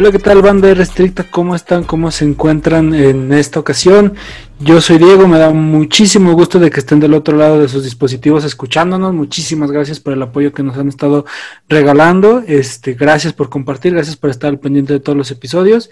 [0.00, 1.24] Hola, ¿qué tal banda restricta?
[1.30, 1.84] ¿Cómo están?
[1.84, 4.14] ¿Cómo se encuentran en esta ocasión?
[4.58, 7.84] Yo soy Diego, me da muchísimo gusto de que estén del otro lado de sus
[7.84, 9.12] dispositivos escuchándonos.
[9.12, 11.26] Muchísimas gracias por el apoyo que nos han estado
[11.68, 12.42] regalando.
[12.46, 15.90] Este, gracias por compartir, gracias por estar al pendiente de todos los episodios.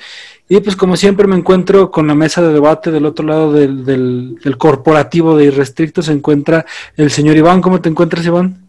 [0.49, 3.85] Y pues como siempre me encuentro con la mesa de debate del otro lado del,
[3.85, 6.01] del corporativo de Irrestricto.
[6.01, 6.65] Se encuentra
[6.97, 7.61] el señor Iván.
[7.61, 8.68] ¿Cómo te encuentras, Iván?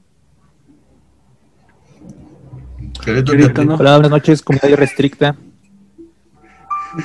[3.08, 5.35] Hola, buenas noches, comunidad restricta.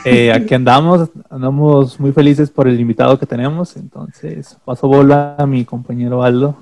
[0.04, 5.46] Eh, aquí andamos, andamos muy felices por el invitado que tenemos, entonces paso bola a
[5.46, 6.56] mi compañero Aldo.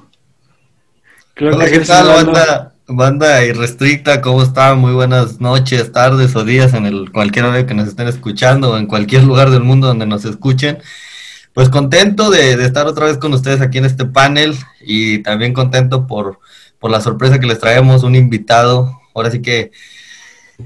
[1.41, 4.21] Hola, ¿qué tal, banda, banda irrestricta?
[4.21, 4.79] ¿Cómo están?
[4.79, 8.77] Muy buenas noches, tardes o días en el cualquier hora que nos estén escuchando o
[8.77, 10.79] en cualquier lugar del mundo donde nos escuchen.
[11.55, 15.55] Pues contento de, de estar otra vez con ustedes aquí en este panel y también
[15.55, 16.39] contento por,
[16.79, 19.73] por la sorpresa que les traemos, un invitado ahora sí que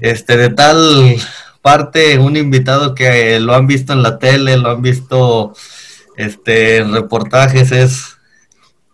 [0.01, 1.17] este de tal
[1.61, 5.53] parte un invitado que lo han visto en la tele, lo han visto
[6.15, 8.17] este en reportajes, es,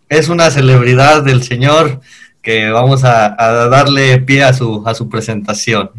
[0.08, 2.00] es una celebridad del señor
[2.42, 3.36] que vamos a,
[3.70, 5.90] darle pie a su, a su presentación.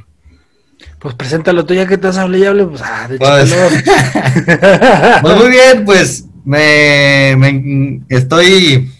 [0.99, 3.53] Pues preséntalo tú ya que te has hablado y hable, pues, ah, de pues,
[5.21, 8.91] pues, muy bien, pues me, me estoy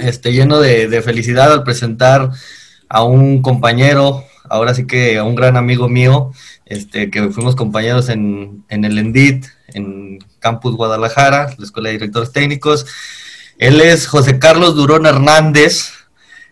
[0.00, 2.30] este, lleno de, de, felicidad al presentar
[2.88, 6.32] a un compañero, ahora sí que a un gran amigo mío,
[6.66, 12.32] este, que fuimos compañeros en, en el ENDIT, en Campus Guadalajara, la Escuela de Directores
[12.32, 12.86] Técnicos.
[13.58, 15.92] Él es José Carlos Durón Hernández,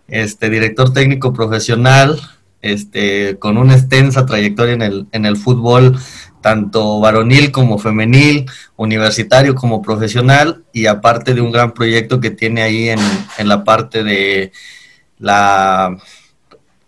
[0.08, 2.20] este, director técnico profesional,
[2.62, 5.98] este, con una extensa trayectoria en el, en el fútbol,
[6.40, 8.46] tanto varonil como femenil,
[8.76, 13.00] universitario como profesional, y aparte de un gran proyecto que tiene ahí en,
[13.38, 14.52] en la parte de
[15.18, 15.96] la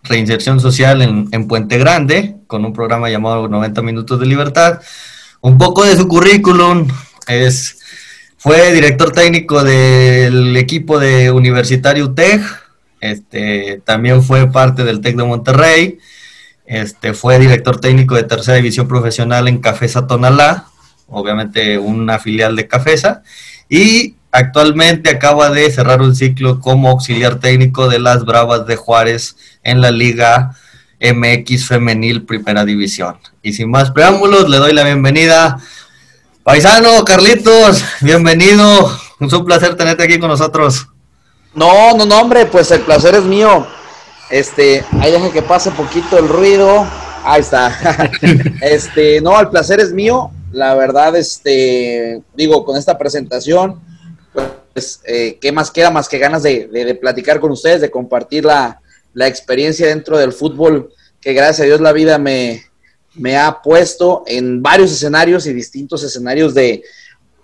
[0.03, 4.81] reinserción social en, Puente Grande, con un programa llamado 90 Minutos de Libertad.
[5.41, 6.87] Un poco de su currículum
[7.27, 7.79] es
[8.37, 12.41] fue director técnico del equipo de Universitario UTEG,
[13.01, 15.99] este, también fue parte del TEC de Monterrey,
[16.65, 20.67] este, fue director técnico de tercera división profesional en Cafesa Tonalá,
[21.07, 23.23] obviamente una filial de Cafesa,
[23.67, 29.35] y actualmente acaba de cerrar un ciclo como auxiliar técnico de las Bravas de Juárez
[29.63, 30.55] en la Liga
[30.99, 33.17] MX Femenil Primera División.
[33.41, 35.59] Y sin más preámbulos, le doy la bienvenida.
[36.43, 38.91] Paisano, Carlitos, bienvenido.
[39.19, 40.87] Es un placer tenerte aquí con nosotros.
[41.53, 43.65] No, no, no, hombre, pues el placer es mío.
[44.29, 46.85] Este, ahí deja que pase poquito el ruido.
[47.23, 48.11] Ahí está.
[48.61, 50.31] este, no, el placer es mío.
[50.51, 53.79] La verdad, este, digo, con esta presentación,
[54.73, 58.81] pues, eh, ¿qué más queda más que ganas de platicar con ustedes, de compartir la,
[59.13, 62.63] la experiencia dentro del fútbol que gracias a Dios la vida me,
[63.15, 66.83] me ha puesto en varios escenarios y distintos escenarios de,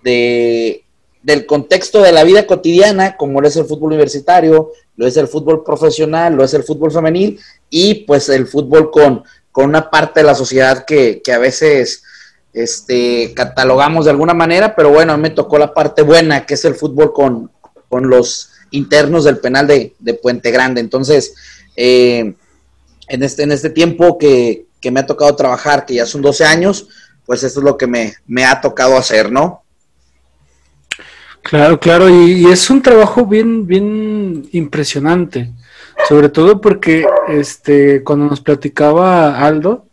[0.02, 5.28] del contexto de la vida cotidiana, como lo es el fútbol universitario, lo es el
[5.28, 7.38] fútbol profesional, lo es el fútbol femenil
[7.68, 12.02] y pues el fútbol con, con una parte de la sociedad que, a veces
[12.52, 16.54] este, catalogamos de alguna manera, pero bueno, a mí me tocó la parte buena, que
[16.54, 17.50] es el fútbol con,
[17.88, 20.80] con los internos del penal de, de Puente Grande.
[20.80, 21.34] Entonces,
[21.76, 22.34] eh,
[23.08, 26.88] en, este, en este tiempo que, me ha tocado trabajar, que ya son 12 años,
[27.24, 29.64] pues esto es lo que me, ha tocado hacer, ¿no?
[31.42, 35.50] Claro, claro, y, es un trabajo bien, bien impresionante,
[36.08, 39.86] sobre todo porque este, cuando nos platicaba Aldo,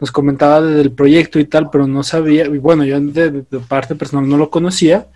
[0.00, 4.26] nos comentaba del proyecto y tal, pero no sabía, y bueno, yo de parte personal
[4.26, 5.08] no lo conocía,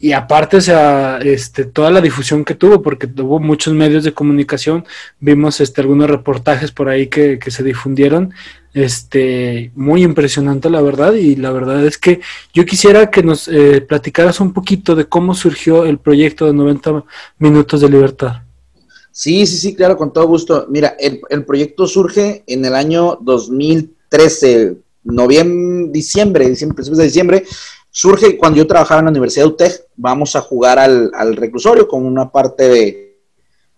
[0.00, 4.14] y aparte, o sea, este, toda la difusión que tuvo, porque tuvo muchos medios de
[4.14, 4.84] comunicación,
[5.18, 8.32] vimos este, algunos reportajes por ahí que, se difundieron,
[8.74, 12.20] este, muy impresionante la verdad, y la verdad es que
[12.54, 17.04] yo quisiera que nos eh, platicaras un poquito de cómo surgió el proyecto de 90
[17.38, 18.42] Minutos de Libertad.
[19.10, 20.66] Sí, sí, sí, claro, con todo gusto.
[20.70, 27.44] Mira, el, el proyecto surge en el año 2013, noviembre, diciembre, diciembre, de diciembre,
[27.90, 32.04] surge cuando yo trabajaba en la Universidad de UTEC, vamos a jugar al, reclusorio con
[32.04, 33.18] una parte de,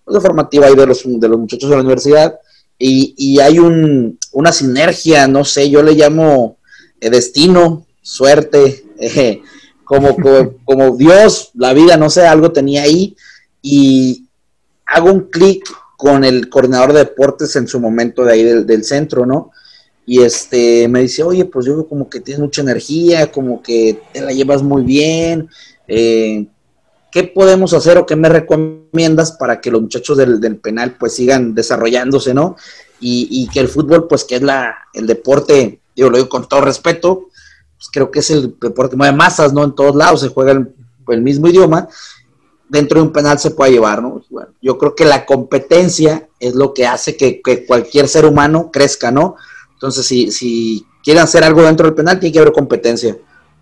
[0.05, 2.39] pues, de formativa ahí de los, de los muchachos de la universidad
[2.83, 6.57] y, hay un, una sinergia, no sé, yo le llamo
[7.01, 9.43] eh, destino, suerte, eh,
[9.85, 10.17] como,
[10.65, 13.17] como, Dios, la vida, no sé, algo tenía ahí
[13.61, 14.27] y
[14.87, 18.85] hago un clic con el coordinador de deportes en su momento de ahí del, del
[18.85, 19.51] centro, ¿no?
[20.11, 24.21] Y este me dice, oye, pues yo como que tienes mucha energía, como que te
[24.21, 25.49] la llevas muy bien,
[25.87, 26.47] eh,
[27.13, 31.55] ¿qué podemos hacer o qué me recomiendas para que los muchachos del, penal pues sigan
[31.55, 32.57] desarrollándose, no?
[32.99, 36.63] y, que el fútbol, pues que es la, el deporte, yo lo digo con todo
[36.63, 37.29] respeto,
[37.77, 39.63] pues creo que es el deporte que mueve masas, ¿no?
[39.63, 40.75] En todos lados se juega el,
[41.07, 41.89] el mismo idioma,
[42.69, 44.25] dentro de un penal se puede llevar, ¿no?
[44.29, 49.13] Bueno, yo creo que la competencia es lo que hace que, cualquier ser humano crezca,
[49.13, 49.37] ¿no?
[49.81, 53.17] Entonces, si, si quieren hacer algo dentro del penal, tiene que haber competencia.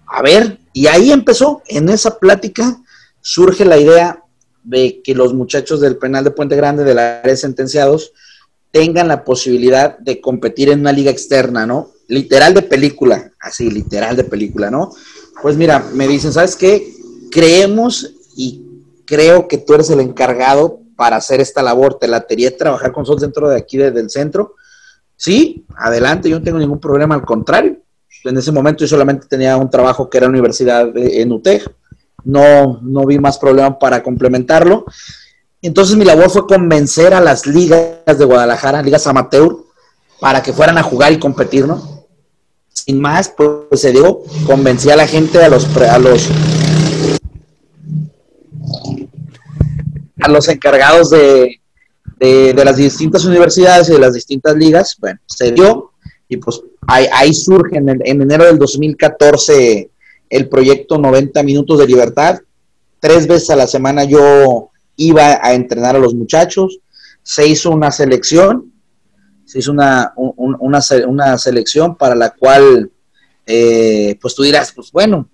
[0.04, 2.82] A ver, y ahí empezó, en esa plática
[3.20, 4.24] surge la idea
[4.64, 8.12] de que los muchachos del penal de Puente Grande, de la área sentenciados,
[8.72, 11.92] tengan la posibilidad de competir en una liga externa, ¿no?
[12.08, 14.90] Literal de película, así, literal de película, ¿no?
[15.40, 16.94] Pues mira, me dicen, ¿sabes qué?
[17.30, 18.64] Creemos y
[19.04, 21.94] creo que tú eres el encargado para hacer esta labor.
[21.94, 24.56] Te la trabajar con nosotros dentro de aquí, desde el centro.
[25.18, 27.76] Sí, adelante, yo no tengo ningún problema, al contrario.
[28.24, 31.68] En ese momento yo solamente tenía un trabajo que era universidad en UTEG.
[32.24, 34.84] No, no vi más problema para complementarlo.
[35.60, 39.56] Entonces mi labor fue convencer a las ligas de Guadalajara, ligas amateur,
[40.20, 42.06] para que fueran a jugar y competir, ¿no?
[42.68, 46.28] Sin más, pues se dio, convencí a la gente, a los, a los
[50.20, 51.57] a los encargados de,
[52.18, 55.92] de, las distintas universidades y de las distintas ligas, bueno, se dio
[56.28, 59.90] y pues ahí, surge en, en, enero del 2014
[60.30, 62.38] el proyecto 90 minutos de libertad.
[63.00, 66.80] Tres veces a la semana yo iba a entrenar a los muchachos,
[67.22, 68.72] se hizo una selección,
[69.44, 72.90] se hizo una, una, una selección para la cual,
[73.46, 75.28] eh, pues tú dirás, pues bueno,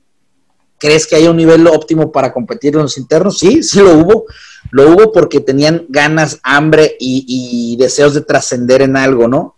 [0.85, 3.39] ¿crees que hay un nivel óptimo para competir en los internos?
[3.39, 4.27] Sí, sí lo hubo,
[4.71, 9.57] lo hubo porque tenían ganas, hambre y, deseos de trascender en algo, ¿no?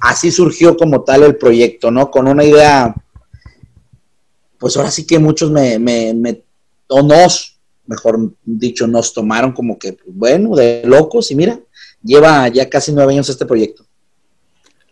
[0.00, 2.10] Así surgió como tal el proyecto, ¿no?
[2.10, 2.94] Con una idea,
[4.56, 6.42] pues ahora sí que muchos me, me, me
[6.88, 11.60] o nos, mejor dicho, nos tomaron como que, bueno, de locos y mira,
[12.02, 13.84] lleva ya casi nueve años este proyecto.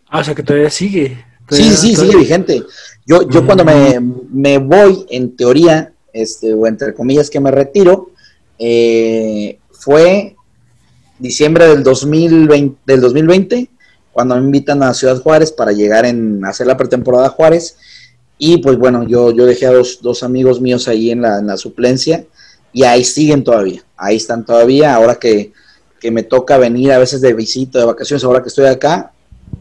[0.07, 1.25] Ah, o sea que todavía sigue.
[1.49, 2.63] Sí, sí, sigue vigente.
[3.05, 8.11] Yo, yo cuando me, me, voy, en teoría, este, o entre comillas que me retiro,
[8.59, 10.35] eh, fue
[11.19, 13.69] diciembre del 2020, del 2020,
[14.11, 17.77] cuando me invitan a Ciudad Juárez para llegar en hacer la pretemporada Juárez.
[18.37, 21.47] Y pues bueno, yo, yo dejé a dos, dos amigos míos ahí en la, en
[21.47, 22.25] la, suplencia
[22.73, 24.95] y ahí siguen todavía, ahí están todavía.
[24.95, 25.53] Ahora que,
[25.99, 29.12] que, me toca venir a veces de visita, de vacaciones, ahora que estoy acá,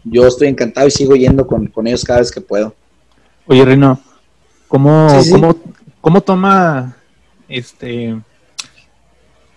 [0.05, 2.75] yo estoy encantado y sigo yendo con, con ellos cada vez que puedo.
[3.47, 4.01] Oye, Rino,
[4.69, 5.57] ¿cómo, ¿cómo,
[6.01, 6.97] ¿cómo toma
[7.49, 8.17] este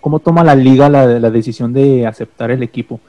[0.05, 2.99] ¿Cómo toma la liga la, la decisión de aceptar el equipo?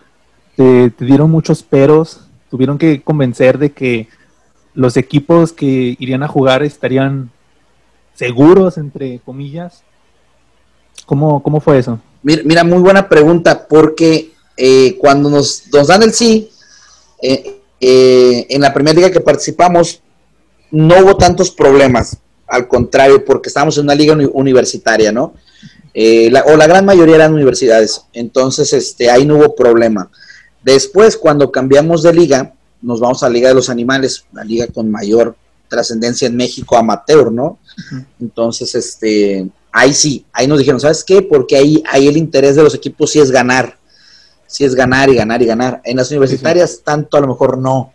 [0.56, 4.08] Te, dieron muchos peros, tuvieron que convencer de que
[4.72, 7.30] los equipos que irían a jugar estarían
[8.14, 9.82] seguros, entre comillas.
[11.04, 12.00] ¿Cómo, cómo fue eso?
[12.22, 16.48] Mira, muy buena pregunta, porque eh, cuando nos, nos, dan el sí,
[17.20, 20.02] eh, eh, en la primera liga que participamos,
[20.70, 25.34] no hubo tantos problemas, al contrario, porque estábamos en una liga universitaria, ¿no?
[25.94, 30.10] Eh, o la gran mayoría eran universidades, entonces este, ahí no hubo problema.
[30.62, 34.66] Después, cuando cambiamos de liga, nos vamos a la Liga de los Animales, la liga
[34.66, 35.36] con mayor
[35.68, 37.58] trascendencia en México amateur, ¿no?
[38.20, 41.22] Entonces, este, ahí sí, ahí nos dijeron, ¿sabes qué?
[41.22, 43.78] Porque ahí, ahí el interés de los equipos sí es ganar,
[44.46, 45.80] sí es ganar y ganar y ganar.
[45.84, 47.92] En las universitarias tanto a lo mejor no,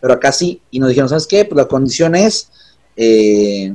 [0.00, 1.44] pero acá sí, y nos dijeron, ¿sabes qué?
[1.44, 2.48] Pues la condición es
[2.96, 3.74] eh,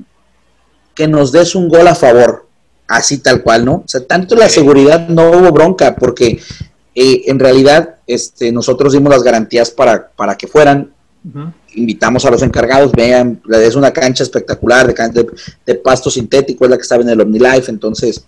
[0.93, 2.49] que nos des un gol a favor
[2.89, 3.75] así tal cual, ¿no?
[3.75, 6.39] O sea, tanto la seguridad no hubo bronca, porque
[6.95, 10.93] eh, en realidad este, nosotros dimos las garantías para, para que fueran.
[11.75, 15.27] Invitamos a los encargados, vean, es una cancha espectacular de,
[15.65, 18.23] de, pasto sintético, es la que estaba en el OmniLife, entonces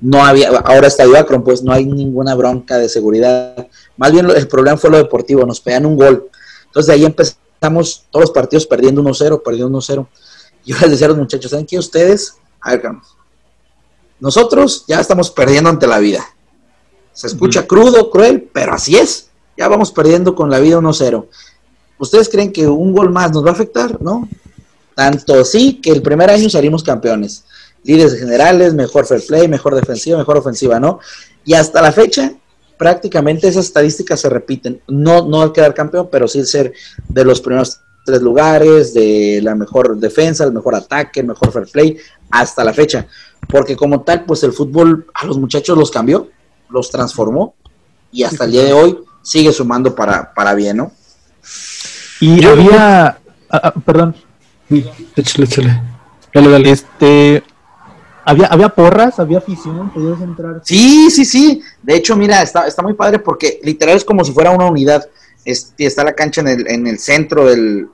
[0.00, 3.66] no había, ahora está Akron, pues no hay ninguna bronca de seguridad.
[3.96, 6.28] Más bien el problema fue lo deportivo, nos pegan un gol.
[6.66, 10.06] Entonces de ahí empezamos todos los partidos perdiendo 1-0, perdiendo 1-0.
[10.66, 11.78] Yo les decía a los muchachos, ¿saben qué?
[11.78, 12.82] Ustedes, a ver,
[14.20, 16.24] nosotros ya estamos perdiendo ante la vida.
[17.12, 19.30] Se escucha crudo, cruel, pero así es.
[19.56, 21.26] Ya vamos perdiendo con la vida 1-0.
[21.98, 24.00] ¿Ustedes creen que un gol más nos va a afectar?
[24.00, 24.28] No.
[24.94, 27.44] Tanto así que el primer año salimos campeones.
[27.82, 31.00] Líderes generales, mejor fair play, mejor defensiva, mejor ofensiva, ¿no?
[31.44, 32.32] Y hasta la fecha,
[32.78, 34.80] prácticamente esas estadísticas se repiten.
[34.88, 36.72] No, no al quedar campeón, pero sí ser
[37.08, 41.66] de los primeros tres lugares, de la mejor defensa, el mejor ataque, el mejor fair
[41.66, 41.96] play,
[42.30, 43.06] hasta la fecha
[43.48, 46.28] porque como tal, pues el fútbol a los muchachos los cambió,
[46.68, 47.54] los transformó
[48.10, 50.92] y hasta el día de hoy sigue sumando para, para bien, ¿no?
[52.20, 53.18] Y había, ah,
[53.50, 54.14] ah, perdón.
[55.16, 55.82] Échale, échale.
[56.32, 56.70] Dale, dale.
[56.70, 57.42] Este,
[58.24, 60.62] había, había porras, había afición, podías entrar.
[60.64, 61.62] Sí, sí, sí.
[61.82, 65.08] De hecho, mira, está, está muy padre porque literal es como si fuera una unidad.
[65.44, 67.88] está la cancha en el, en el centro del,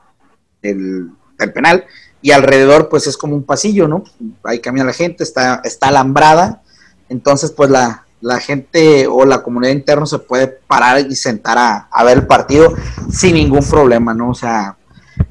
[0.63, 1.11] del,
[1.55, 1.87] penal
[2.23, 4.05] y alrededor pues es como un pasillo, ¿no?
[4.45, 6.63] Ahí camina la gente, está, está alambrada,
[7.09, 12.05] entonces pues la, la gente o la comunidad interna se puede parar y sentar a,
[12.05, 12.75] ver el partido
[13.11, 14.31] sin ningún problema, ¿no?
[14.31, 14.77] O sea,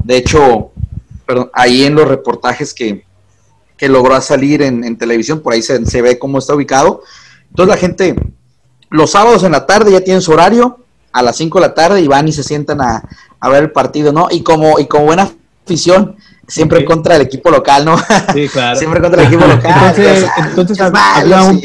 [0.03, 0.71] de hecho,
[1.25, 3.05] perdón, ahí en los reportajes que,
[3.77, 7.03] que logró salir en, televisión, por ahí se, se, ve cómo está ubicado.
[7.49, 8.15] Entonces la gente,
[8.89, 10.79] los sábados en la tarde ya tienen su horario,
[11.11, 13.03] a las 5 de la tarde y van y se sientan a,
[13.49, 14.27] ver el partido, ¿no?
[14.29, 15.29] Y como, y como buena
[15.65, 16.15] afición,
[16.47, 17.97] siempre contra el equipo local, ¿no?
[18.33, 18.75] Sí, claro.
[18.79, 19.93] siempre contra el equipo local.
[20.37, 21.61] Entonces, había, un,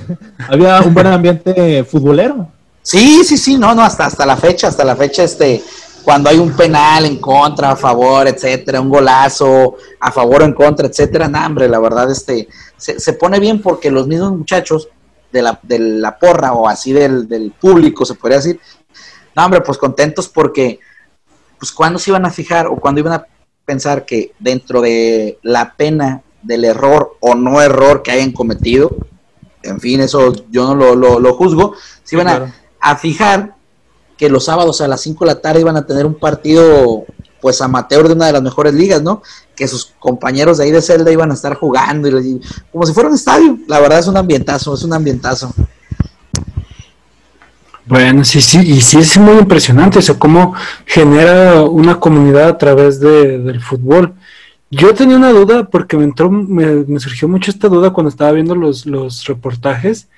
[0.48, 2.48] había un buen ambiente futbolero.
[2.82, 5.62] Sí, sí, sí, no, no, hasta, hasta la fecha, hasta la fecha, este,
[6.02, 10.52] cuando hay un penal en contra, a favor, etcétera, un golazo, a favor o en
[10.52, 14.88] contra, etcétera, no, hombre, la verdad, este, se, se pone bien porque los mismos muchachos
[15.32, 18.60] de la, de la porra o así del, del, público, se podría decir.
[19.34, 20.78] No, hombre, pues contentos porque,
[21.58, 23.26] pues cuando se iban a fijar o cuando iban a
[23.64, 28.94] pensar que dentro de la pena del error o no error que hayan cometido,
[29.62, 33.54] en fin, eso yo no lo, lo, juzgo, se iban a, a, fijar
[34.16, 37.04] que los sábados a las 5 de la tarde iban a tener un partido
[37.42, 39.20] pues amateur de una de las mejores ligas, ¿no?
[39.56, 42.40] Que sus compañeros de ahí de Zelda iban a estar jugando, y,
[42.70, 43.58] como si fuera un estadio.
[43.66, 45.52] La verdad es un ambientazo, es un ambientazo.
[47.84, 50.54] Bueno, sí, sí, y sí es muy impresionante eso, cómo
[50.86, 54.14] genera una comunidad a través de, del fútbol.
[54.74, 58.54] Yo tenía una duda porque me entró, me, surgió mucho esta duda cuando estaba viendo
[58.54, 60.08] los, los reportajes.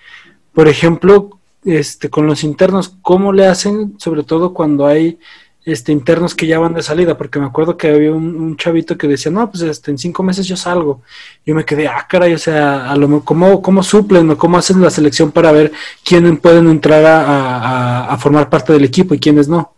[0.53, 5.19] Por ejemplo, este, con los internos, ¿cómo le hacen, sobre todo cuando hay
[5.65, 9.09] este, internos que ya van de salida, porque me acuerdo que había un, chavito que
[9.09, 11.03] decía, no, pues este, en cinco meses yo salgo.
[11.45, 14.81] Yo me quedé, ah, caray, o sea, a lo, ¿cómo, ¿cómo suplen o cómo hacen
[14.81, 15.73] la selección para ver
[16.05, 19.73] quiénes pueden entrar a, formar parte del equipo y quiénes no?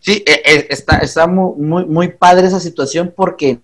[0.00, 3.60] Sí, e, e, está, está muy, muy padre esa situación porque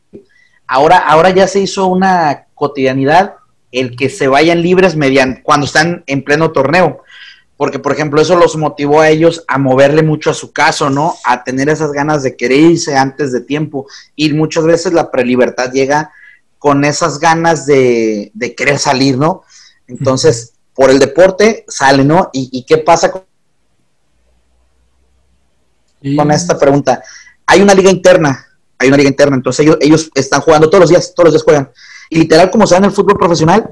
[0.66, 3.34] ahora, ahora ya se hizo una cotidianidad
[3.72, 7.02] el que se vayan libres mediante, cuando están en pleno torneo
[7.56, 11.14] porque por ejemplo eso los motivó a ellos a moverle mucho a su caso, ¿no?
[11.24, 15.72] A tener esas ganas de querer irse antes de tiempo y muchas veces la prelibertad
[15.72, 16.10] llega
[16.58, 19.42] con esas ganas de, querer salir, ¿no?
[19.86, 22.30] Entonces, por el deporte sale, ¿no?
[22.32, 23.22] ¿Y, qué pasa con,
[26.16, 27.02] con esta pregunta?
[27.46, 28.46] Hay una liga interna,
[28.78, 31.42] hay una liga interna, entonces ellos, ellos están jugando todos los días, todos los días
[31.42, 31.70] juegan.
[32.10, 33.68] Y literal, como se en el fútbol profesional,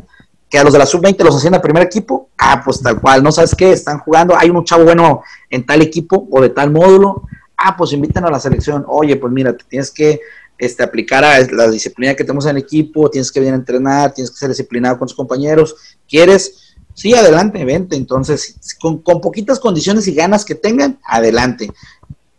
[0.49, 3.23] que a los de la sub-20 los hacían al primer equipo, ah, pues tal cual,
[3.23, 3.73] ¿no sabes qué?
[3.73, 7.23] Están jugando, hay un chavo bueno en tal equipo o de tal módulo,
[7.57, 10.21] ah, pues invitan a la selección, oye, pues mira, te tienes que
[10.59, 14.13] este, aplicar a la disciplina que tenemos en el equipo, tienes que venir a entrenar,
[14.13, 15.75] tienes que ser disciplinado con tus compañeros,
[16.09, 16.75] ¿quieres?
[16.95, 21.71] Sí, adelante, vente, entonces, con, poquitas condiciones y ganas que tengan, adelante.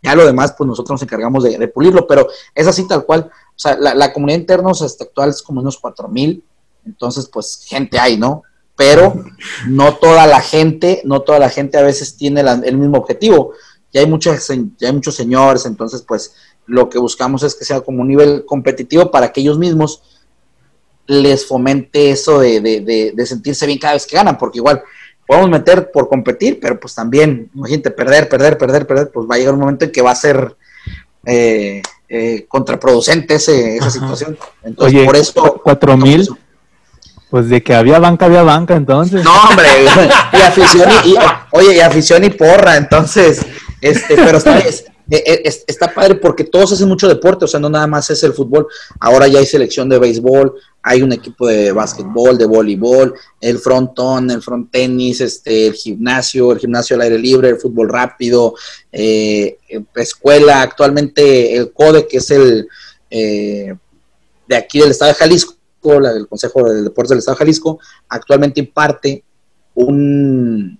[0.03, 3.31] Ya lo demás, pues nosotros nos encargamos de, pulirlo, pero es así tal cual.
[3.55, 6.43] O sea, la, comunidad interna hasta actual es como unos cuatro mil
[6.85, 8.43] entonces, pues gente hay, ¿no?
[8.75, 9.13] Pero
[9.67, 13.53] no toda la gente, no toda la gente a veces tiene el mismo objetivo.
[13.93, 16.33] Ya hay, muchas, ya hay muchos señores, entonces, pues
[16.65, 20.01] lo que buscamos es que sea como un nivel competitivo para que ellos mismos
[21.05, 24.81] les fomente eso de, de, sentirse bien cada vez que ganan, porque igual
[25.33, 29.37] podemos meter por competir, pero pues también, imagínate, perder, perder, perder, perder, pues va a
[29.37, 30.55] llegar un momento en que va a ser
[31.25, 34.37] eh, eh, contraproducente esa situación.
[34.63, 35.61] Entonces, por eso...
[35.63, 36.27] Cuatro mil,
[37.29, 39.23] pues de que había banca, había banca, entonces.
[39.23, 39.67] No, hombre,
[40.33, 41.15] y afición y,
[41.51, 43.43] oye, y afición y porra, entonces,
[43.81, 44.61] este, pero está,
[45.09, 48.23] e, e, está padre porque todos hacen mucho deporte, o sea, no nada más es
[48.23, 48.67] el fútbol,
[48.99, 54.31] ahora ya hay selección de béisbol, hay un equipo de básquetbol, de voleibol, el frontón,
[54.31, 58.55] el front tenis, este, el gimnasio, el gimnasio al aire libre, el fútbol rápido,
[58.91, 59.57] eh,
[59.95, 62.67] escuela, actualmente el CODE, que es el
[63.09, 63.75] eh,
[64.47, 67.79] de aquí del estado de Jalisco, del Consejo de Deportes del Estado de Jalisco,
[68.09, 69.23] actualmente imparte
[69.75, 70.79] un,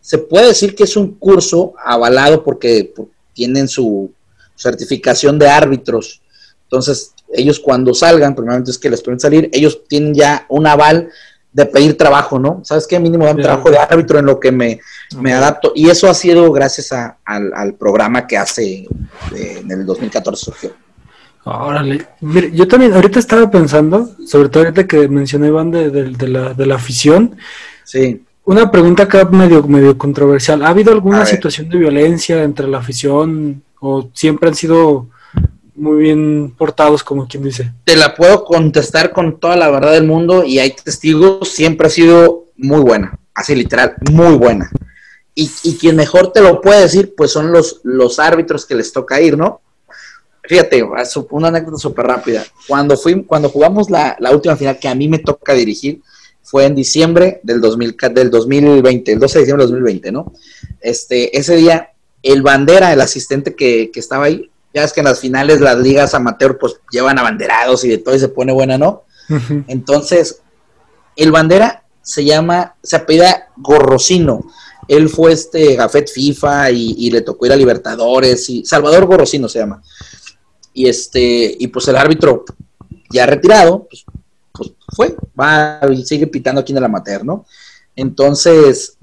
[0.00, 2.92] se puede decir que es un curso avalado porque
[3.36, 4.10] tienen su
[4.56, 6.22] certificación de árbitros.
[6.64, 11.10] Entonces, ellos cuando salgan, primeramente es que les pueden salir, ellos tienen ya un aval
[11.52, 12.62] de pedir trabajo, ¿no?
[12.64, 12.98] ¿Sabes qué?
[12.98, 14.80] Mínimo dan trabajo de árbitro en lo que me,
[15.20, 15.72] me adapto.
[15.74, 18.86] Y eso ha sido gracias al, al, programa que hace
[19.34, 20.72] eh, en el 2014 surgió.
[21.44, 26.28] Órale, mire, yo también ahorita estaba pensando, sobre todo ahorita que mencioné Iván de, de,
[26.28, 27.36] la, de la afición.
[27.84, 28.25] Sí.
[28.46, 30.62] Una pregunta acá medio, medio controversial.
[30.62, 35.08] ¿Ha habido alguna situación de violencia entre la afición o siempre han sido
[35.74, 37.72] muy bien portados, como quien dice?
[37.82, 41.90] Te la puedo contestar con toda la verdad del mundo y hay testigos, siempre ha
[41.90, 44.70] sido muy buena, así literal, muy buena.
[45.34, 48.92] y, y, quien mejor te lo puede decir, pues son los, los árbitros que les
[48.92, 49.60] toca ir, ¿no?
[50.44, 50.84] Fíjate,
[51.30, 52.44] una anécdota súper rápida.
[52.68, 56.00] Cuando, fui, cuando jugamos la, la, última final que a mí me toca dirigir,
[56.46, 60.32] fue en diciembre del, 2000, del 2020, el 12 de diciembre del 2020, ¿no?
[60.80, 61.90] Este, ese día,
[62.22, 65.76] el bandera, el asistente que, que estaba ahí, ya es que en las finales las
[65.76, 69.02] ligas amateur pues llevan abanderados y de todo y se pone buena, ¿no?
[69.66, 70.40] Entonces,
[71.16, 74.44] el bandera se llama, se apellida Gorrocino.
[74.86, 79.58] Él fue este Gafet FIFA y, le tocó ir a Libertadores y Salvador Gorrocino se
[79.58, 79.82] llama.
[80.72, 82.44] Y este, y pues el árbitro
[83.10, 84.15] ya retirado, pues, pues
[84.94, 87.46] fue, va y sigue pitando aquí en el amateur, ¿no?
[87.94, 88.96] Entonces,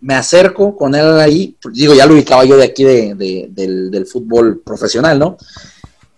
[0.00, 3.14] me acerco con él ahí, digo, ya lo ubicaba yo de aquí de,
[3.50, 5.36] del, del, fútbol profesional, ¿no?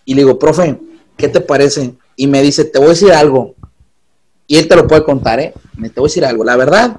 [0.05, 0.79] Y le digo, profe,
[1.17, 1.95] ¿qué te parece?
[2.17, 3.55] Y me dice, te voy a decir algo,
[4.51, 5.55] y él te lo puede contar, ¿eh?
[5.77, 6.43] Me te voy a decir algo.
[6.43, 6.99] La verdad,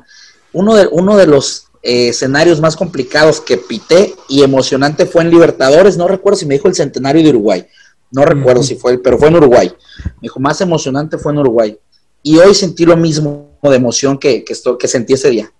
[0.54, 5.32] uno de, uno de los eh, escenarios más complicados que pité y emocionante fue en
[5.32, 5.98] Libertadores.
[5.98, 7.68] No recuerdo si me dijo el centenario de Uruguay.
[8.10, 9.70] No recuerdo si fue, pero fue en Uruguay.
[10.06, 11.78] Me dijo, más emocionante fue en Uruguay.
[12.24, 15.52] Y hoy sentí lo mismo de emoción que, que, esto, que sentí ese día.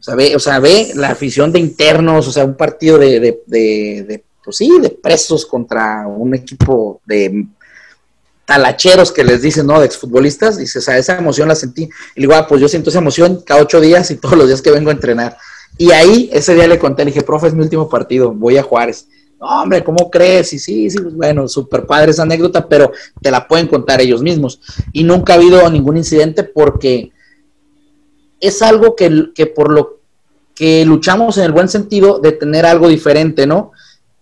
[0.00, 3.20] O sea, ve, o sea, ve la afición de internos, o sea, un partido de,
[3.20, 7.46] de, de, pues sí, de presos contra un equipo de
[8.44, 9.80] talacheros que les dicen, ¿no?
[9.80, 11.88] De exfutbolistas, dice, o sea, esa emoción la sentí.
[12.14, 14.60] Y digo, ah, pues yo siento esa emoción cada ocho días y todos los días
[14.60, 15.38] que vengo a entrenar.
[15.78, 18.62] Y ahí, ese día le conté, le dije, profe, es mi último partido, voy a
[18.62, 19.06] Juárez.
[19.44, 20.54] No, hombre, ¿cómo crees?
[20.54, 24.22] Y sí, sí, pues bueno, súper padre esa anécdota, pero te la pueden contar ellos
[24.22, 24.58] mismos.
[24.92, 27.12] Y nunca ha habido ningún incidente porque
[28.40, 29.98] es algo que, que por lo
[30.54, 33.72] que luchamos en el buen sentido de tener algo diferente, ¿no?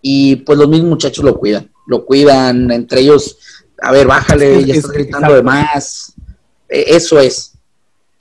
[0.01, 3.39] Y pues los mismos muchachos lo cuidan, lo cuidan, entre ellos
[3.81, 6.15] a ver, bájale, ya estás gritando de más.
[6.69, 7.53] E, eso es.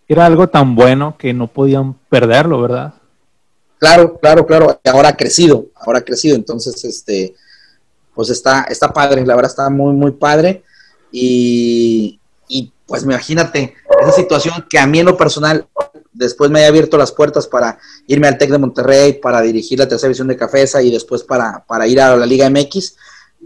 [0.07, 2.93] Era algo tan bueno que no podían perderlo, ¿verdad?
[3.81, 4.79] Claro, claro, claro.
[4.85, 6.35] Ahora ha crecido, ahora ha crecido.
[6.35, 7.33] Entonces, este,
[8.13, 10.63] pues está, está padre, la verdad está muy, muy padre.
[11.11, 15.67] Y, y pues imagínate, esa situación que a mí en lo personal
[16.13, 19.87] después me haya abierto las puertas para irme al TEC de Monterrey, para dirigir la
[19.87, 22.95] tercera división de Cafesa y después para, para ir a la Liga MX,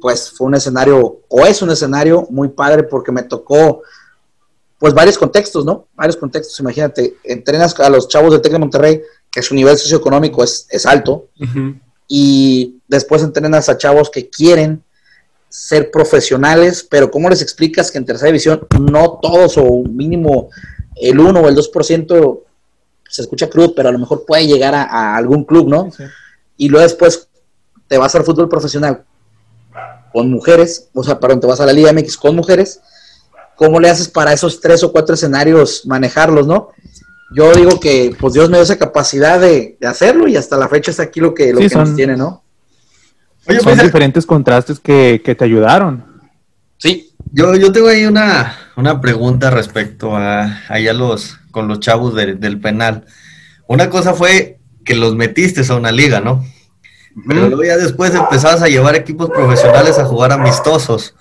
[0.01, 3.83] pues fue un escenario, o es un escenario muy padre porque me tocó,
[4.79, 5.87] pues varios contextos, ¿no?
[5.95, 9.01] Varios contextos, imagínate, entrenas a los chavos del TEC de Monterrey,
[9.35, 11.27] que su nivel socioeconómico es, es alto,
[12.07, 14.81] y después entrenas a chavos que quieren
[15.49, 20.49] ser profesionales, pero ¿cómo les explicas que en tercera división no todos o mínimo
[20.95, 22.39] el 1 o el 2%
[23.09, 25.89] se escucha crudo, pero a lo mejor puede llegar a, algún club, ¿no?
[26.55, 27.27] Y luego después
[27.89, 29.03] te vas al fútbol profesional
[30.13, 32.79] con mujeres, o sea, perdón, te vas a la Liga MX con mujeres,
[33.57, 36.69] ¿cómo le haces para esos tres o cuatro escenarios manejarlos, no?
[37.31, 40.91] Yo digo que pues Dios me dio esa capacidad de, hacerlo y hasta la fecha
[40.91, 42.43] es aquí lo que, lo que nos tiene, ¿no?
[43.47, 46.03] Oye, son pues, diferentes contrastes que, te ayudaron.
[46.77, 47.11] Sí.
[47.31, 52.59] Yo, yo tengo ahí una, una pregunta respecto a allá los, con los chavos del
[52.59, 53.05] penal.
[53.67, 56.45] Una cosa fue que los metiste a una liga, ¿no?
[57.27, 61.15] Pero luego ya después empezabas a llevar equipos profesionales a jugar amistosos.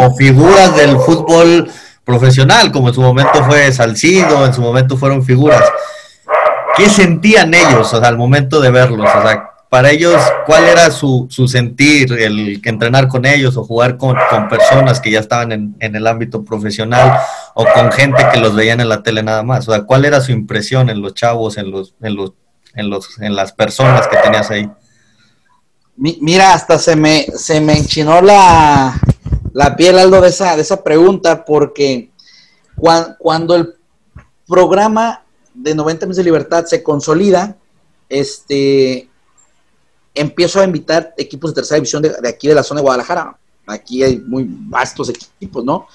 [0.00, 1.70] O, figuras del fútbol
[2.04, 5.62] profesional, como en su momento fue Salcido, en su momento fueron figuras.
[6.76, 9.08] ¿Qué sentían ellos al momento de verlos?
[9.14, 13.96] O sea, para ellos, ¿cuál era su, su sentir, el entrenar con ellos o jugar
[13.96, 17.20] con, con personas que ya estaban en, en, el ámbito profesional
[17.54, 19.68] o con gente que los veían en la tele nada más?
[19.68, 22.32] O sea, ¿cuál era su impresión en los chavos, en los, en los,
[22.74, 24.70] en los, en las personas que tenías ahí?
[25.96, 28.94] mira, hasta se me, se me enchinó la,
[29.52, 32.10] la piel, Aldo, de esa, de esa pregunta, porque
[33.18, 33.74] cuando, el
[34.46, 37.56] programa de 90 meses de libertad se consolida,
[38.08, 39.08] este,
[40.14, 43.36] empiezo a invitar equipos de tercera división de, de, aquí de la zona de Guadalajara.
[43.66, 45.86] Aquí hay muy vastos equipos, ¿no?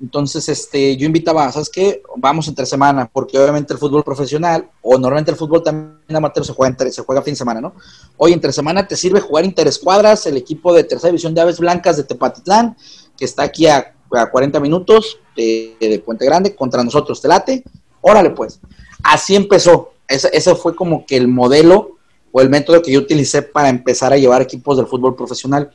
[0.00, 2.02] Entonces, este, yo invitaba, ¿sabes qué?
[2.16, 6.52] Vamos entre semana, porque obviamente el fútbol profesional, o normalmente el fútbol también amateur se
[6.52, 7.74] juega, entre, se juega fin de semana, ¿no?
[8.16, 11.96] Hoy entre semana te sirve jugar interescuadras, el equipo de tercera división de Aves Blancas
[11.96, 12.76] de Tepatitlán,
[13.16, 17.62] que está aquí a, 40 minutos de, Puente Grande, contra nosotros, ¿te late?
[18.00, 18.58] Órale pues.
[19.02, 19.92] Así empezó.
[20.06, 21.98] Ese, ese fue como que el modelo
[22.32, 25.70] o el método que yo utilicé para empezar a llevar equipos del fútbol profesional.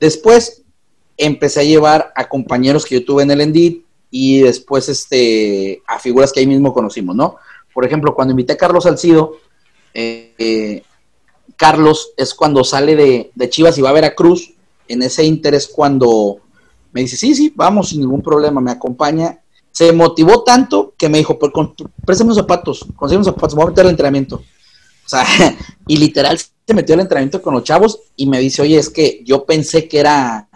[0.00, 0.63] Después
[1.16, 5.98] empecé a llevar a compañeros que yo tuve en el Endit y después este, a
[5.98, 7.36] figuras que ahí mismo conocimos, ¿no?
[7.72, 9.38] Por ejemplo, cuando invité a Carlos Salcido,
[9.92, 10.82] eh,
[11.56, 14.54] Carlos es cuando sale de, Chivas y va a Veracruz,
[14.88, 16.38] en ese interés cuando
[16.92, 19.40] me dice, sí, sí, vamos sin ningún problema, me acompaña.
[19.72, 23.84] Se motivó tanto que me dijo, préstame unos zapatos, consigue zapatos, me voy a meter
[23.84, 24.36] al entrenamiento.
[24.36, 25.24] O sea,
[25.88, 29.22] y literal se metió al entrenamiento con los chavos y me dice, oye, es que
[29.24, 30.48] yo pensé que era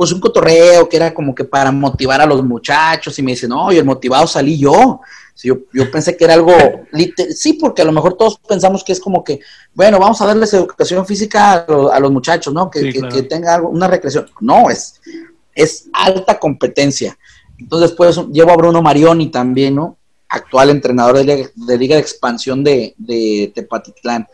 [0.00, 3.46] pues un cotorreo, que era como que para motivar a los muchachos y me dice,
[3.46, 5.02] no, y el motivado salí yo.
[5.36, 6.54] Yo, yo pensé que era algo,
[7.36, 9.40] sí, porque a lo mejor todos pensamos que es como que,
[9.74, 12.70] bueno, vamos a darles educación física a, los muchachos, ¿no?
[12.70, 14.30] Que, que, tenga algo, una recreación.
[14.40, 15.02] No, es,
[15.54, 17.18] es alta competencia.
[17.58, 19.98] Entonces, después llevo a Bruno Marioni también, ¿no?
[20.30, 24.26] Actual entrenador de, Liga de Expansión de, de Tepatitlán.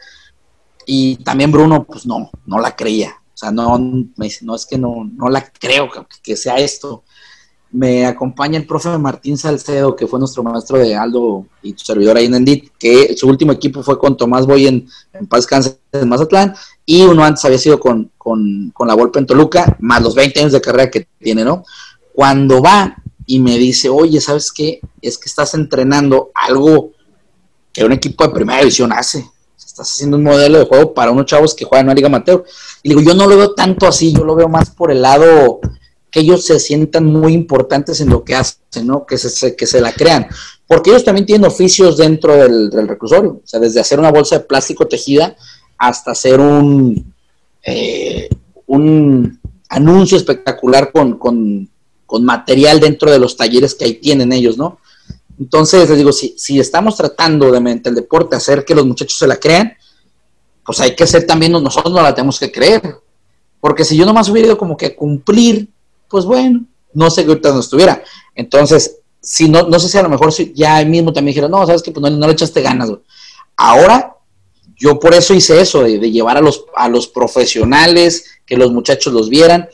[0.87, 3.17] Y también Bruno, pues no, no la creía.
[3.37, 5.91] O sea, no, me dice, no es que no, no la creo
[6.23, 7.05] que, sea esto.
[7.71, 12.17] Me acompaña el profe Martín Salcedo, que fue nuestro maestro de Aldo y tu servidor
[12.17, 15.79] ahí en Endit, que su último equipo fue con Tomás Boy en, en Paz Cáncer
[15.93, 16.55] en Mazatlán,
[16.87, 20.41] y uno antes había sido con, con, con la Volpe en Toluca, más los 20
[20.41, 21.63] años de carrera que tiene, ¿no?
[22.15, 22.97] Cuando va
[23.27, 24.81] y me dice, oye, ¿sabes qué?
[25.03, 26.93] Es que estás entrenando algo
[27.71, 29.29] que un equipo de primera división hace.
[29.77, 32.45] Estás haciendo un modelo de juego para unos chavos que juegan en una liga amateur.
[32.83, 35.61] Y digo, yo no lo veo tanto así, yo lo veo más por el lado
[36.11, 39.05] que ellos se sientan muy importantes en lo que hacen, ¿no?
[39.05, 40.29] Que se, que se la crean.
[40.67, 43.33] Porque ellos también tienen oficios dentro del, reclusorio.
[43.33, 45.37] O sea, desde hacer una bolsa de plástico tejida
[45.77, 47.13] hasta hacer un,
[47.63, 48.31] eh,
[48.67, 51.69] un anuncio espectacular con, con
[52.07, 54.79] con material dentro de los talleres que ahí tienen ellos, ¿no?
[55.39, 59.19] Entonces, les digo, si, si estamos tratando de mediante el deporte hacer que los muchachos
[59.19, 59.75] se la crean,
[60.65, 62.97] pues hay que ser también, nosotros no la tenemos que creer.
[63.61, 65.69] Porque si yo nomás hubiera ido como que a cumplir,
[66.09, 68.03] pues bueno, no sé qué ahorita no estuviera.
[68.35, 71.67] Entonces, si no, no sé si a lo mejor si ya mismo también dijeron, no,
[71.67, 72.91] sabes que pues no, le echaste ganas.
[73.57, 74.15] Ahora,
[74.77, 78.73] yo por eso hice eso, de, de, llevar a los, a los profesionales, que los
[78.73, 79.69] muchachos los vieran.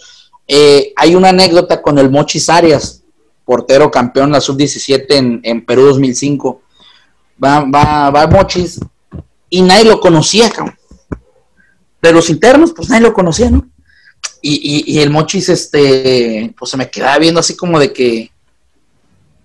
[0.49, 3.02] Eh, hay una anécdota con el Mochis Arias,
[3.45, 6.63] portero campeón la sub-17 en, Perú 2005.
[7.43, 8.81] Va, va, va Mochis
[9.51, 10.77] y nadie lo conocía, cabrón.
[12.01, 13.69] De los internos, pues nadie lo conocía, ¿no?
[14.45, 18.33] Y, el Mochis, este, pues se me quedaba viendo así como de que,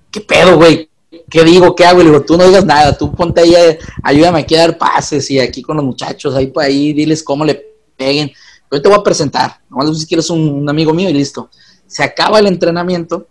[0.09, 0.89] ¿qué pedo, güey?
[1.29, 1.75] ¿Qué digo?
[1.75, 2.01] ¿Qué hago?
[2.01, 3.53] Y le digo, tú no digas nada, tú ponte ahí,
[4.01, 7.63] ayúdame aquí a dar pases y aquí con los muchachos, ahí, ahí, diles cómo le
[7.95, 8.31] peguen.
[8.71, 11.49] Yo te voy a presentar, nomás si quieres un, amigo mío y listo.
[11.85, 13.27] Se acaba el entrenamiento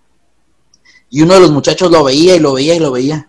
[1.11, 3.29] y uno de los muchachos lo veía y lo veía y lo veía.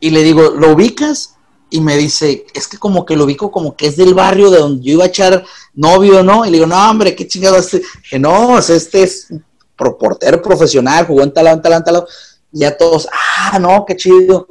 [0.00, 1.36] Y le digo, ¿lo ubicas?
[1.70, 4.58] Y me dice, es que como que lo ubico como que es del barrio de
[4.58, 6.44] donde yo iba a echar novio, ¿no?
[6.44, 7.82] Y le digo, no, hombre, qué chingado este.
[8.10, 9.28] Que no, este es
[9.76, 12.04] portero profesional, jugó en talán, talán, talán.
[12.52, 14.48] Y ya todos, ah, no, qué chido.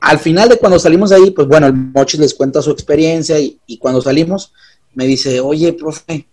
[0.00, 3.58] Al final de cuando salimos ahí, pues bueno, el Mochis les cuenta su experiencia y,
[3.66, 4.52] y cuando salimos,
[4.94, 6.28] me dice, oye, profe,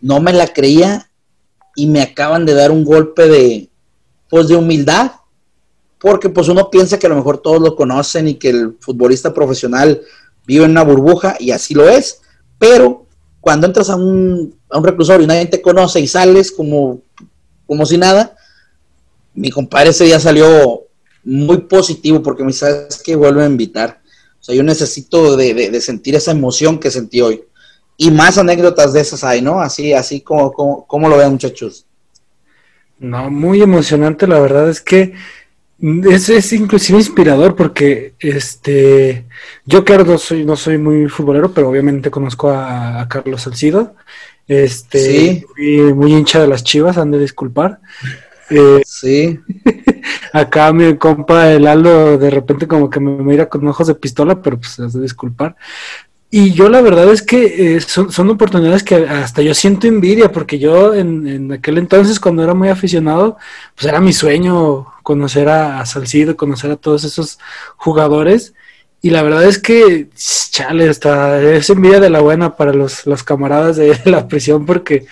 [0.00, 1.10] no me la creía
[1.74, 3.69] y me acaban de dar un golpe de,
[4.30, 5.12] pues, de humildad,
[5.98, 9.34] porque pues uno piensa que a lo mejor todos lo conocen y que el futbolista
[9.34, 10.00] profesional
[10.46, 12.22] vive en una burbuja y así lo es,
[12.58, 13.06] pero
[13.40, 17.02] cuando entras a un, a un reclusorio y nadie te conoce y sales como,
[17.66, 18.34] como si nada,
[19.34, 20.84] mi compadre ese día salió
[21.22, 24.00] muy positivo porque me ¿sabes que Vuelve a invitar.
[24.40, 27.44] O sea, yo necesito de, de sentir esa emoción que sentí hoy
[28.02, 29.60] y más anécdotas de esas hay, ¿no?
[29.60, 30.50] Así, así como,
[30.86, 31.84] como, lo ven muchachos.
[33.00, 35.14] No, muy emocionante, la verdad es que
[35.80, 39.24] es, es inclusive inspirador porque este
[39.64, 43.94] yo claro no soy, no soy muy futbolero, pero obviamente conozco a, Carlos Salcido.
[44.46, 47.80] Este fui muy hincha de las chivas, han de disculpar.
[48.52, 49.38] Eh, sí.
[50.32, 54.42] acá mi compa el Aldo de repente como que me mira con ojos de pistola,
[54.42, 55.54] pero pues has de disculpar.
[56.32, 60.60] Y yo la verdad es que eh, son, oportunidades que hasta yo siento envidia, porque
[60.60, 63.36] yo en, aquel entonces, cuando era muy aficionado,
[63.74, 67.40] pues era mi sueño conocer a, Salcido, conocer a todos esos
[67.76, 68.54] jugadores.
[69.02, 70.08] Y la verdad es que,
[70.50, 75.06] chale, hasta es envidia de la buena para los, los camaradas de la prisión, porque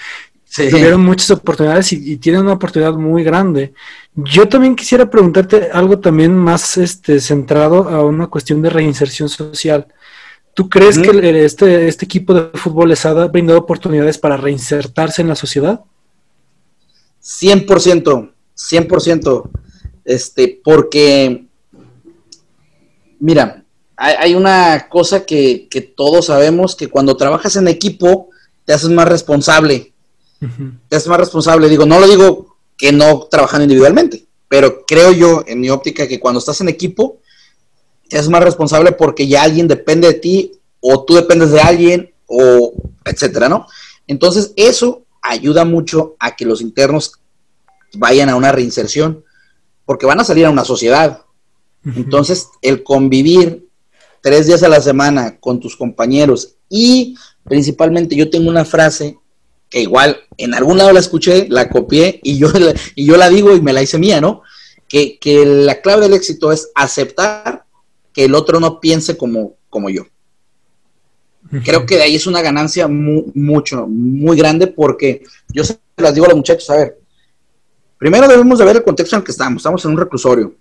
[0.55, 3.73] tuvieron muchas oportunidades y, y, tienen una oportunidad muy grande.
[4.15, 9.89] Yo también quisiera preguntarte algo también más este, centrado a una cuestión de reinserción social.
[10.59, 15.29] ¿Tú crees que este, este equipo de fútbol les ha brindado oportunidades para reinsertarse en
[15.29, 15.85] la sociedad?
[17.23, 19.51] 100%, 100%.
[20.05, 21.47] Este, porque,
[23.21, 28.31] mira, hay, una cosa que, todos sabemos, que cuando trabajas en equipo,
[28.65, 29.93] te haces más responsable.
[30.89, 31.69] Te haces más responsable.
[31.69, 36.19] Digo, no lo digo que no trabajando individualmente, pero creo yo, en mi óptica, que
[36.19, 37.21] cuando estás en equipo,
[38.11, 42.73] es más responsable porque ya alguien depende de ti o tú dependes de alguien o
[43.05, 43.67] etcétera, ¿no?
[44.07, 47.13] Entonces, eso ayuda mucho a que los internos
[47.95, 49.25] vayan a una reinserción
[49.85, 51.23] porque van a salir a una sociedad.
[51.97, 53.69] Entonces, el convivir
[54.21, 59.17] tres días a la semana con tus compañeros y principalmente yo tengo una frase
[59.71, 62.49] que igual en algún lado la escuché, la copié y yo,
[62.95, 64.43] y yo la digo y me la hice mía, ¿no?
[64.89, 67.65] Que, que la clave del éxito es aceptar
[68.19, 70.03] que el otro no piense como, como yo.
[71.65, 75.23] Creo que de ahí es una ganancia mucho, muy grande porque
[75.55, 76.99] yo se las digo a los muchachos, a ver,
[77.97, 80.53] primero debemos de ver el contexto en el que estamos, estamos en un reclusorio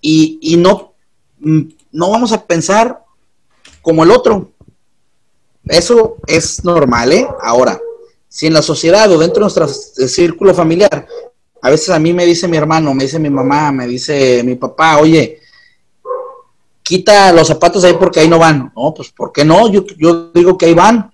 [0.00, 0.94] y, y no,
[1.40, 3.02] no vamos a pensar
[3.80, 4.52] como el otro.
[5.64, 7.26] Eso es normal, ¿eh?
[7.40, 7.80] Ahora,
[8.28, 11.08] si en la sociedad o dentro de nuestro círculo familiar,
[11.60, 14.54] a veces a mí me dice mi hermano, me dice mi mamá, me dice mi
[14.54, 15.41] papá, oye,
[16.82, 18.72] quita los zapatos ahí porque ahí no van.
[18.76, 19.70] No, pues ¿por qué no?
[19.70, 21.12] Yo, yo digo que ahí van.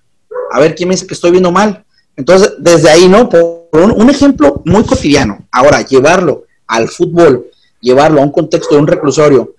[0.50, 1.84] A ver quién me dice que estoy viendo mal.
[2.16, 3.28] Entonces, desde ahí, ¿no?
[3.28, 5.46] Por un, ejemplo muy cotidiano.
[5.52, 7.46] Ahora, llevarlo al fútbol,
[7.80, 9.54] llevarlo a un contexto de un reclusorio,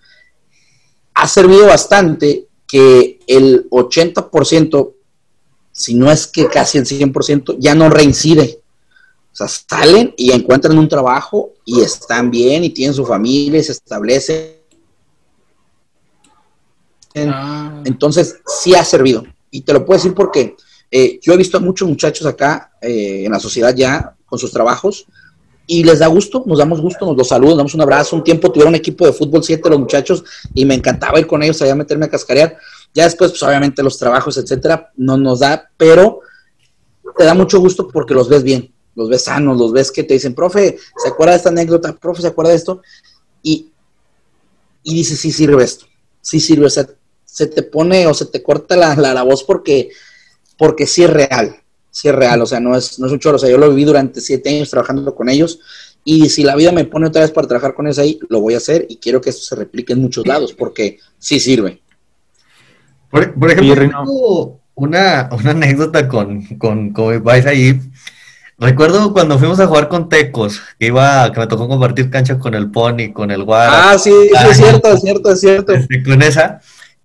[1.13, 4.93] ha servido bastante que el 80%,
[5.71, 8.59] si no es que casi el 100%, ya no reincide.
[9.31, 13.63] O sea, salen y encuentran un trabajo y están bien y tienen su familia y
[13.63, 14.58] se establecen
[17.27, 17.81] Ah.
[17.85, 19.23] Entonces, sí ha servido.
[19.51, 20.55] Y te lo puedo decir porque
[20.91, 24.51] eh, yo he visto a muchos muchachos acá eh, en la sociedad ya con sus
[24.51, 25.07] trabajos
[25.71, 28.15] y les da gusto, nos damos gusto, nos los saludos, damos un abrazo.
[28.15, 30.23] Un tiempo tuvieron un equipo de fútbol siete los muchachos
[30.55, 32.57] y me encantaba ir con ellos allá a meterme a cascarear.
[32.91, 36.21] Ya después, pues obviamente los trabajos, etcétera, no nos da, pero
[37.15, 40.15] te da mucho gusto porque los ves bien, los ves sanos, los ves que te
[40.15, 41.95] dicen, profe, ¿se acuerda de esta anécdota?
[41.95, 42.81] Profe, ¿se acuerda de esto?
[43.43, 43.69] Y,
[44.81, 45.85] y dice, sí sirve esto,
[46.19, 46.87] sí sirve, o sea,
[47.31, 49.89] se te pone o se te corta la, la, voz porque,
[50.57, 51.55] porque sí es real,
[51.91, 53.69] sí es real, o sea, no es, no es un choro, o sea, yo lo
[53.69, 55.59] viví durante siete años trabajando con ellos
[56.03, 58.55] y si la vida me pone otra vez para trabajar con ellos ahí, lo voy
[58.55, 61.81] a hacer y quiero que esto se replique en muchos lados porque sí sirve.
[63.09, 67.79] Por, ejemplo, una, una anécdota con, con, con vais ahí.
[68.57, 72.53] Recuerdo cuando fuimos a jugar con Tecos, que iba, que me tocó compartir cancha con
[72.53, 73.91] el Pony, con el Guara.
[73.91, 75.73] Ah, sí, es cierto, es cierto, es cierto.
[75.73, 76.59] Este, con esa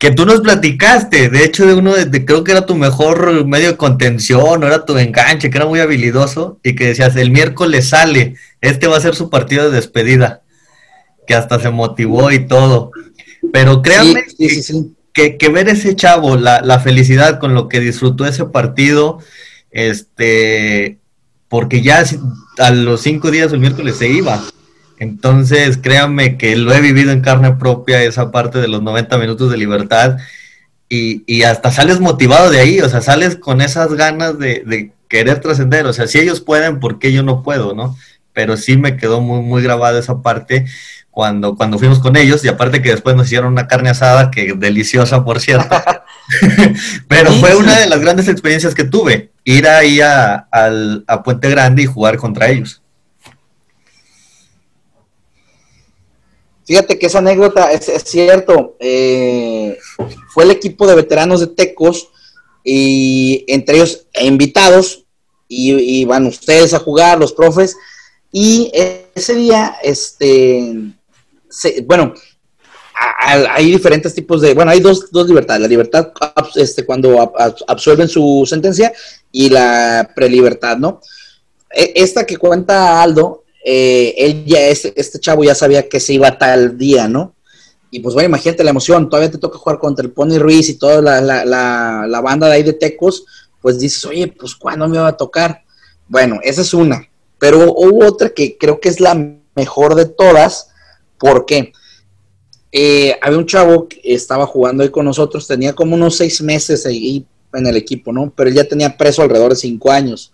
[0.05, 3.69] que tú nos platicaste, de hecho, de uno de, creo que era tu mejor medio
[3.69, 7.89] de contención, o era tu enganche, que era muy habilidoso, y que decías, el miércoles
[7.89, 10.43] sale, este va a ser su partido de despedida,
[11.27, 12.91] que hasta se motivó y todo.
[13.51, 14.27] Pero créanme
[15.15, 19.21] que, que, ver ese chavo, la, la felicidad con lo que disfrutó ese partido,
[19.71, 20.99] este,
[21.49, 22.05] porque ya
[22.59, 24.45] a los cinco días el miércoles se iba.
[25.05, 29.51] Entonces, créanme que lo he vivido en carne propia, esa parte de los 90 minutos
[29.51, 30.17] de libertad,
[30.89, 35.87] y, hasta sales motivado de ahí, o sea, sales con esas ganas de, querer trascender,
[35.87, 37.97] o sea, si ellos pueden, ¿por qué yo no puedo, no?
[38.33, 40.65] Pero sí me quedó muy, muy grabada esa parte
[41.11, 44.55] cuando, cuando fuimos con ellos, y aparte que después nos hicieron una carne asada, que
[44.55, 45.77] deliciosa, por cierto.
[47.09, 50.49] Pero fue una de las grandes experiencias que tuve, ir ahí a,
[51.07, 52.81] a Puente Grande y jugar contra ellos.
[56.65, 58.77] Fíjate que esa anécdota es, cierto.
[58.81, 59.79] Eh,
[60.33, 62.09] fue el equipo de veteranos de Tecos
[62.65, 65.05] y entre ellos invitados
[65.47, 67.77] y, van ustedes a jugar, los profes.
[68.33, 68.73] Y
[69.15, 70.75] ese día, este,
[71.85, 72.15] bueno,
[73.27, 75.63] hay diferentes tipos de, bueno, hay dos, dos libertades.
[75.63, 76.13] La libertad
[76.57, 77.33] este, cuando
[77.67, 78.93] absuelven su sentencia
[79.31, 81.01] y la prelibertad, ¿no?
[81.71, 86.13] E, esta que cuenta Aldo eh, él ya, este, este chavo ya sabía que se
[86.13, 87.35] iba tal día, ¿no?
[87.91, 90.75] Y pues bueno, imagínate la emoción, todavía te toca jugar contra el Pony Ruiz y
[90.75, 93.25] toda la, banda de ahí de Tecos,
[93.63, 95.63] pues dices, oye, pues ¿cuándo me va a tocar?
[96.09, 99.15] Bueno, esa es una, pero hubo otra que creo que es la
[99.55, 100.69] mejor de todas,
[101.19, 101.73] ¿por qué?
[102.73, 106.85] Eh, había un chavo que estaba jugando ahí con nosotros, tenía como unos seis meses
[106.85, 108.31] ahí en el equipo, ¿no?
[108.37, 110.33] Pero él ya tenía preso alrededor de cinco años.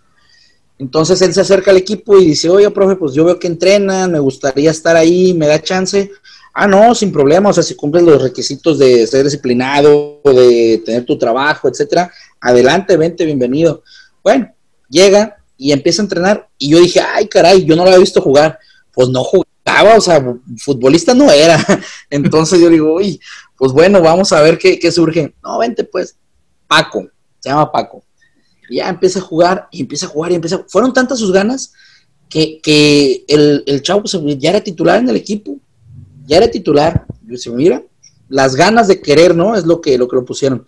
[0.81, 4.11] Entonces él se acerca al equipo y dice, oye, profe, pues yo veo que entrenan,
[4.11, 6.09] me gustaría estar ahí, me da chance.
[6.55, 11.05] Ah, no, sin problema, o sea, si cumples los requisitos de ser disciplinado, de tener
[11.05, 13.83] tu trabajo, etcétera, adelante, vente, bienvenido.
[14.23, 14.51] Bueno,
[14.89, 18.19] llega y empieza a entrenar y yo dije, ay, caray, yo no lo había visto
[18.19, 18.57] jugar.
[18.91, 21.63] Pues no jugaba, o sea, futbolista no era.
[22.09, 23.21] Entonces yo digo, uy,
[23.55, 25.35] pues bueno, vamos a ver qué, qué surge.
[25.43, 26.15] No, vente pues,
[26.67, 27.07] Paco,
[27.39, 28.03] se llama Paco
[28.71, 30.63] ya empieza a jugar y empieza a jugar y empieza.
[30.67, 31.73] Fueron tantas sus ganas
[32.29, 35.57] que, el, el, chavo ya era titular en el equipo,
[36.25, 37.05] ya era titular.
[37.23, 37.83] Yo decía, mira,
[38.29, 39.55] las ganas de querer, ¿no?
[39.55, 40.65] Es lo que lo, que lo pusieron.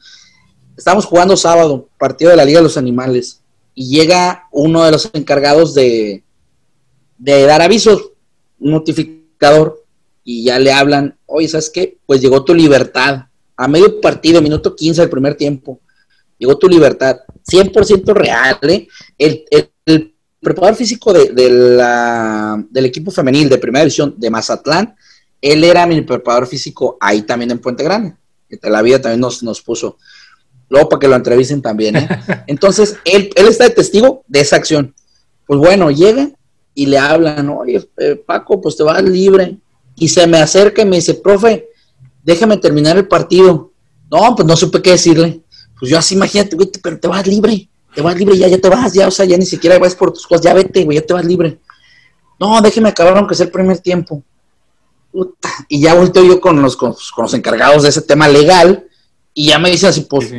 [0.76, 3.42] Estamos jugando sábado, partido de la Liga de los Animales,
[3.74, 6.24] y llega uno de los encargados de,
[7.18, 8.12] de dar avisos,
[8.60, 9.84] un notificador,
[10.24, 11.98] y ya le hablan, oye, ¿sabes qué?
[12.06, 13.28] Pues llegó tu libertad.
[13.56, 15.80] a medio partido, minuto 15 del primer tiempo.
[16.38, 17.18] Llegó tu libertad.
[17.50, 18.88] 100% real, ¿eh?
[19.18, 24.94] El, el, preparador físico de, la, del equipo femenil de primera división de Mazatlán,
[25.42, 28.16] él era mi preparador físico ahí también en Puente Grande.
[28.50, 29.98] Que la vida también nos, nos puso.
[30.68, 32.10] Luego para que lo entrevisten también, ¿eh?
[32.48, 34.94] Entonces, él, él está de testigo de esa acción.
[35.46, 36.30] Pues bueno, llega
[36.74, 39.58] y le hablan, oye, eh, Paco, pues te vas libre.
[39.96, 41.68] Y se me acerca y me dice, profe,
[42.24, 43.72] déjame terminar el partido.
[44.12, 45.43] No, pues no supe qué decirle.
[45.84, 48.70] Pues yo así, imagínate, güey, pero te vas libre, te vas libre, ya, ya te
[48.70, 51.06] vas, ya, o sea, ya ni siquiera vas por tus cosas, ya vete, güey, ya
[51.06, 51.60] te vas libre.
[52.40, 54.24] No, déjeme acabar aunque sea el primer tiempo.
[55.68, 58.88] Y ya volteo yo con los, con, los encargados de ese tema legal
[59.34, 60.34] y ya me dicen así, pues,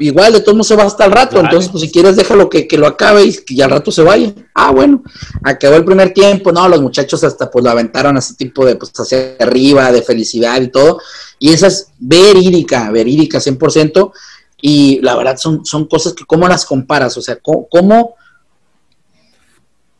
[0.00, 2.66] igual de todos modos se va hasta el rato, entonces pues si quieres déjalo que,
[2.66, 4.34] que, lo acabe y que ya al rato se vaya.
[4.52, 5.04] Ah, bueno,
[5.44, 8.74] acabó el primer tiempo, no, los muchachos hasta pues lo aventaron a ese tipo de
[8.74, 11.00] pues hacia arriba, de felicidad y todo,
[11.38, 14.12] y esa es verídica, verídica 100%,
[14.60, 18.14] y la verdad son, son cosas que cómo las comparas, o sea, cómo,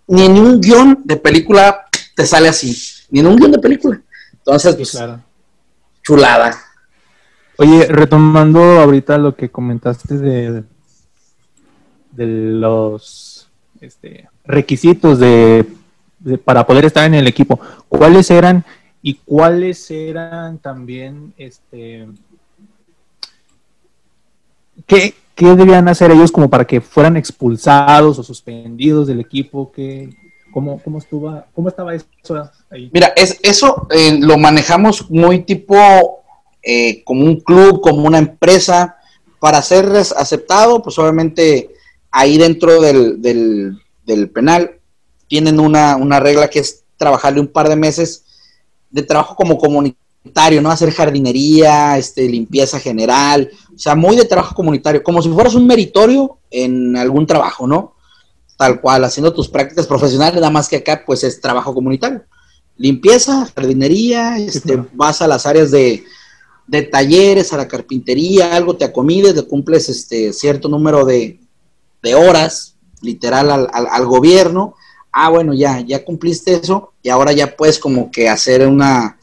[0.06, 2.76] ni en un guion de película te sale así,
[3.10, 4.02] ni en un guion de película.
[4.32, 4.98] Entonces, pues,
[6.02, 6.58] chulada.
[7.58, 10.64] Oye, retomando ahorita lo que comentaste de,
[12.12, 13.48] de los
[13.80, 15.66] este, requisitos de,
[16.44, 18.64] para poder estar en el equipo, ¿cuáles eran
[19.02, 22.08] y cuáles eran también, este,
[24.88, 29.70] qué, debían hacer ellos como para que fueran expulsados o suspendidos del equipo?
[29.70, 30.11] ¿Qué,
[30.51, 32.07] cómo, cómo, estuvo, ¿Cómo estaba eso
[32.70, 32.90] ahí?
[32.92, 36.22] Mira, es, eso eh, lo manejamos muy tipo
[36.62, 38.96] eh, como un club, como una empresa,
[39.38, 41.70] para ser aceptado, pues obviamente
[42.11, 44.81] ahí dentro del, del, penal
[45.29, 48.24] tienen una, una, regla que es trabajarle un par de meses
[48.90, 49.57] de trabajo como
[50.28, 50.70] comunitario, ¿no?
[50.70, 55.66] Hacer jardinería, este, limpieza general, o sea, muy de trabajo comunitario, como si fueras un
[55.66, 57.94] meritorio en algún trabajo, ¿no?
[58.56, 62.22] Tal cual, haciendo tus prácticas profesionales, nada más que acá, pues es trabajo comunitario.
[62.76, 66.04] Limpieza, jardinería, este, vas a las áreas de,
[66.66, 71.38] de talleres, a la carpintería, algo te acomides, le cumples este cierto número de,
[72.14, 74.74] horas, literal, al, al, gobierno.
[75.12, 79.17] Ah, bueno, ya, ya cumpliste eso y ahora ya puedes como que hacer una,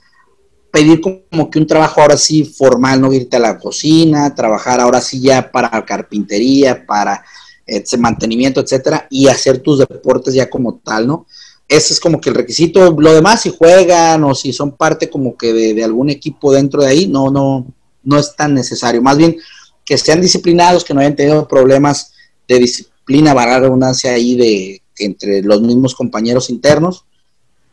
[0.75, 4.99] pedir como que un trabajo ahora sí formal, no irte a la cocina, trabajar ahora
[4.99, 7.23] sí ya para carpintería, para
[7.65, 11.27] ese mantenimiento, etcétera, y hacer tus deportes ya como tal, ¿no?
[11.67, 12.91] ese es como que el requisito.
[12.91, 16.89] Lo demás, si juegan o si son parte como que de, algún equipo dentro de
[16.89, 17.65] ahí, no, no,
[18.03, 19.01] no es tan necesario.
[19.01, 19.37] Más bien
[19.85, 22.11] que sean disciplinados, que no hayan tenido problemas
[22.47, 27.05] de disciplina, una redundancia ahí de entre los mismos compañeros internos.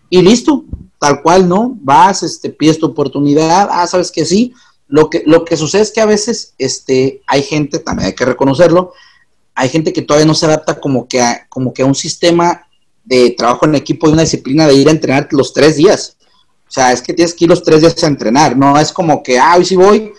[0.08, 0.64] Y listo,
[1.02, 1.76] tal cual, ¿no?
[1.80, 4.54] Vas, este, pides tu oportunidad, ah, sabes que sí.
[4.86, 8.24] Lo que, lo que sucede es que a veces este, hay gente, también hay que
[8.24, 8.92] reconocerlo,
[9.52, 12.68] hay gente que todavía no se adapta como que como que a un sistema
[13.02, 16.18] de trabajo en equipo, de una disciplina de ir a entrenar los tres días.
[16.68, 19.24] O sea, es que tienes que ir los tres días a entrenar, no es como
[19.24, 20.12] que, ah, hoy sí voy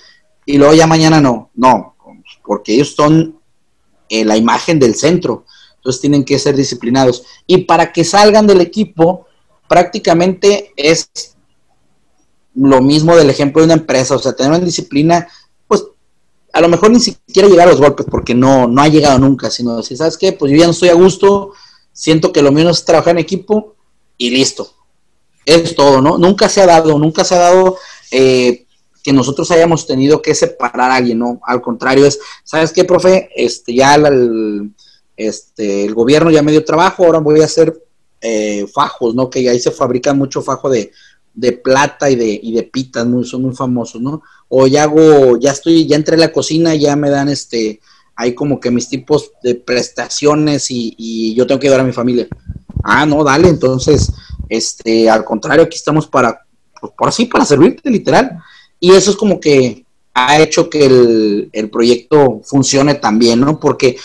[0.45, 1.49] y luego ya mañana no.
[1.55, 1.95] No,
[2.45, 3.39] porque ellos son
[4.09, 5.45] eh, la imagen del centro,
[5.77, 7.23] entonces tienen que ser disciplinados.
[7.47, 9.27] Y para que salgan del equipo,
[9.73, 11.09] prácticamente es
[12.53, 15.27] lo mismo del ejemplo de una empresa, o sea, tener una disciplina,
[15.67, 15.83] pues
[16.53, 19.49] a lo mejor ni siquiera llegar a los golpes, porque no, no ha llegado nunca,
[19.49, 20.31] sino decir, ¿sabes qué?
[20.31, 21.53] Pues yo ya no estoy a gusto,
[21.91, 23.73] siento que lo mío es trabajar en equipo
[24.15, 24.71] y listo.
[25.43, 26.19] Es todo, ¿no?
[26.19, 27.77] Nunca se ha dado, nunca se ha dado
[28.11, 28.67] eh,
[29.01, 31.39] que nosotros hayamos tenido que separar a alguien, ¿no?
[31.47, 33.31] Al contrario, es, ¿sabes qué, profe?
[33.35, 34.71] Este, ya el,
[35.17, 37.82] este, el gobierno ya me dio trabajo, ahora voy a hacer
[38.25, 39.29] eh, fajos, ¿no?
[39.29, 40.91] Que ahí se fabrican mucho fajo de,
[41.33, 44.21] de plata y de, y de pitas, son muy famosos, ¿no?
[44.47, 47.81] O ya hago, ya estoy, ya entré a la cocina, ya me dan este,
[48.15, 52.27] hay como que mis tipos de prestaciones y, yo tengo que ayudar a mi familia.
[52.83, 54.11] Ah, no, dale, entonces,
[54.47, 56.45] este, al contrario, aquí estamos para,
[56.79, 58.39] pues, por así, para servirte, literal.
[58.79, 60.85] Y eso es como que ha hecho que
[61.51, 63.59] el, proyecto funcione también, ¿no?
[63.59, 63.97] Porque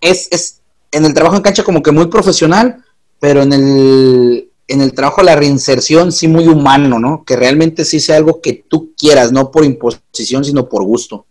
[0.00, 0.60] es, es
[0.90, 2.82] en el trabajo en cancha como que muy profesional,
[3.20, 7.22] pero en el, en el trabajo la reinserción sí muy humano, ¿no?
[7.24, 11.26] Que realmente sí sea algo que tú quieras, no por imposición, sino por gusto.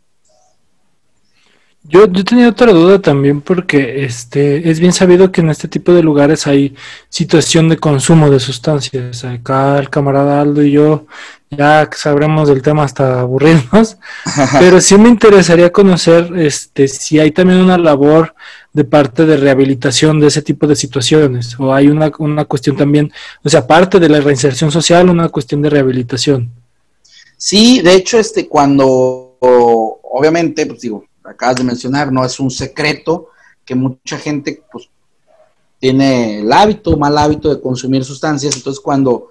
[1.84, 5.92] Yo, yo tenía otra duda también porque este es bien sabido que en este tipo
[5.92, 6.76] de lugares hay
[7.10, 9.24] situación de consumo de sustancias.
[9.24, 11.08] Acá el camarada Aldo y yo
[11.50, 13.98] ya sabremos del tema hasta aburrirnos,
[14.60, 18.36] pero sí me interesaría conocer este si hay también una labor
[18.72, 23.12] de parte de rehabilitación de ese tipo de situaciones o hay una, una cuestión también,
[23.44, 26.52] o sea, aparte de la reinserción social, una cuestión de rehabilitación.
[27.36, 33.30] Sí, de hecho, este cuando obviamente, pues digo, acabas de mencionar, no es un secreto
[33.66, 34.90] que mucha gente pues,
[35.80, 39.30] tiene el hábito, mal hábito de consumir sustancias, entonces cuando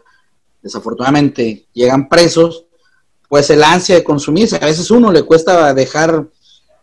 [0.62, 2.64] desafortunadamente llegan presos,
[3.28, 6.26] pues el ansia de consumirse, a veces uno le cuesta dejar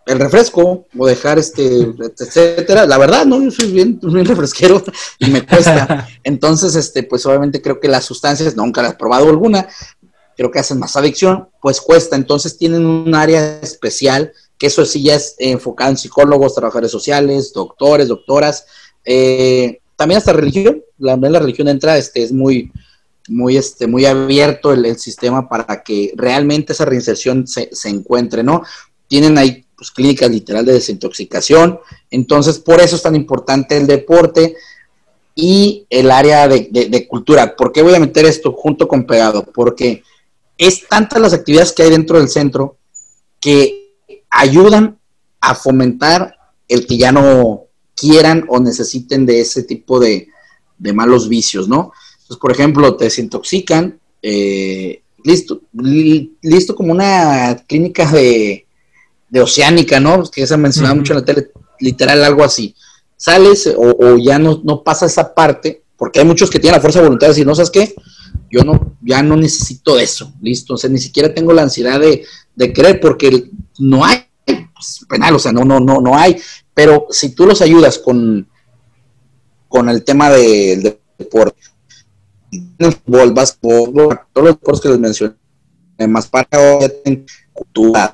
[0.06, 2.86] el refresco o dejar este, etcétera.
[2.86, 4.84] La verdad, no, yo soy bien, bien refresquero
[5.20, 6.08] y me cuesta.
[6.24, 9.68] Entonces, este, pues obviamente creo que las sustancias, nunca las he probado alguna,
[10.38, 12.16] creo que hacen más adicción, pues cuesta.
[12.16, 17.52] Entonces tienen un área especial, que eso sí ya es enfocado en psicólogos, trabajadores sociales,
[17.52, 18.66] doctores, doctoras,
[19.04, 22.72] eh, también hasta religión, la, la religión entra, este, es muy,
[23.28, 28.64] muy, este, muy abierto el, sistema para que realmente esa reinserción se, se encuentre, ¿no?
[29.08, 31.80] Tienen ahí pues, clínicas literal de desintoxicación.
[32.10, 34.56] Entonces, por eso es tan importante el deporte
[35.36, 37.56] y el área de, cultura.
[37.56, 39.46] ¿Por qué voy a meter esto junto con pegado?
[39.54, 40.02] Porque
[40.58, 42.78] es tantas las actividades que hay dentro del centro
[43.40, 43.94] que
[44.30, 44.98] ayudan
[45.42, 46.36] a fomentar
[46.68, 47.66] el que ya no
[47.96, 50.30] quieran o necesiten de ese tipo de,
[50.80, 51.92] malos vicios, ¿no?
[52.14, 55.62] Entonces, por ejemplo, te desintoxican, eh, listo,
[56.42, 58.65] listo como una clínica de,
[59.36, 60.24] de Oceánica, ¿no?
[60.32, 62.74] Que se ha mencionado mucho en la tele, literal algo así.
[63.18, 67.00] Sales o, ya no, no, pasa esa parte, porque hay muchos que tienen la fuerza
[67.00, 67.94] de voluntad de decir, no, ¿sabes qué?
[68.50, 72.24] Yo no, ya no necesito eso, listo, o sea, ni siquiera tengo la ansiedad de,
[72.56, 76.38] de querer, porque no hay pues, penal, o sea, no, no, no, no hay,
[76.74, 78.48] pero si tú los ayudas con,
[79.68, 81.60] con el tema del deporte,
[82.80, 85.36] fútbol, básquetbol, todos los deportes que les mencioné,
[86.08, 86.48] más para
[87.56, 88.14] cultura,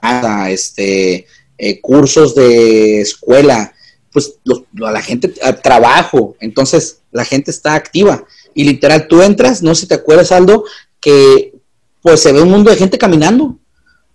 [0.49, 1.25] este,
[1.57, 3.73] eh, cursos de escuela,
[4.13, 4.35] pues
[4.73, 8.23] la gente, trabajo, entonces la gente está activa.
[8.53, 10.65] Y literal, tú entras, no sé si te acuerdas, Aldo,
[10.99, 11.53] que
[12.01, 13.45] pues se ve un mundo de gente caminando.
[13.45, 13.59] O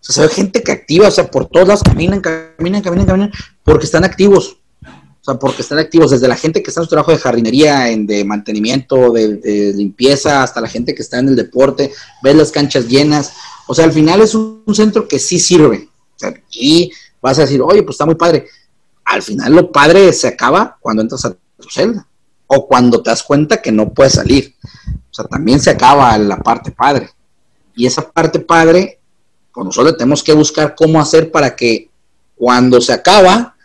[0.00, 3.32] sea, se ve gente que activa, o sea, por todas lados caminan, caminan, caminan, caminan,
[3.64, 4.58] porque están activos.
[4.82, 7.90] O sea, porque están activos, desde la gente que está en su trabajo de jardinería,
[7.90, 11.90] en, de mantenimiento, de, de, limpieza, hasta la gente que está en el deporte,
[12.22, 13.32] ves las canchas llenas.
[13.66, 15.88] O sea, al final es un, centro que sí sirve.
[16.50, 16.90] y
[17.20, 18.46] vas a decir, oye, pues está muy padre.
[19.04, 22.06] Al final lo padre se acaba cuando entras a tu celda
[22.46, 24.54] o cuando te das cuenta que no puedes salir.
[25.10, 27.10] O sea, también se acaba la parte padre.
[27.74, 29.00] Y esa parte padre,
[29.52, 31.90] pues nosotros tenemos que buscar cómo hacer para que
[32.36, 33.56] cuando se acaba,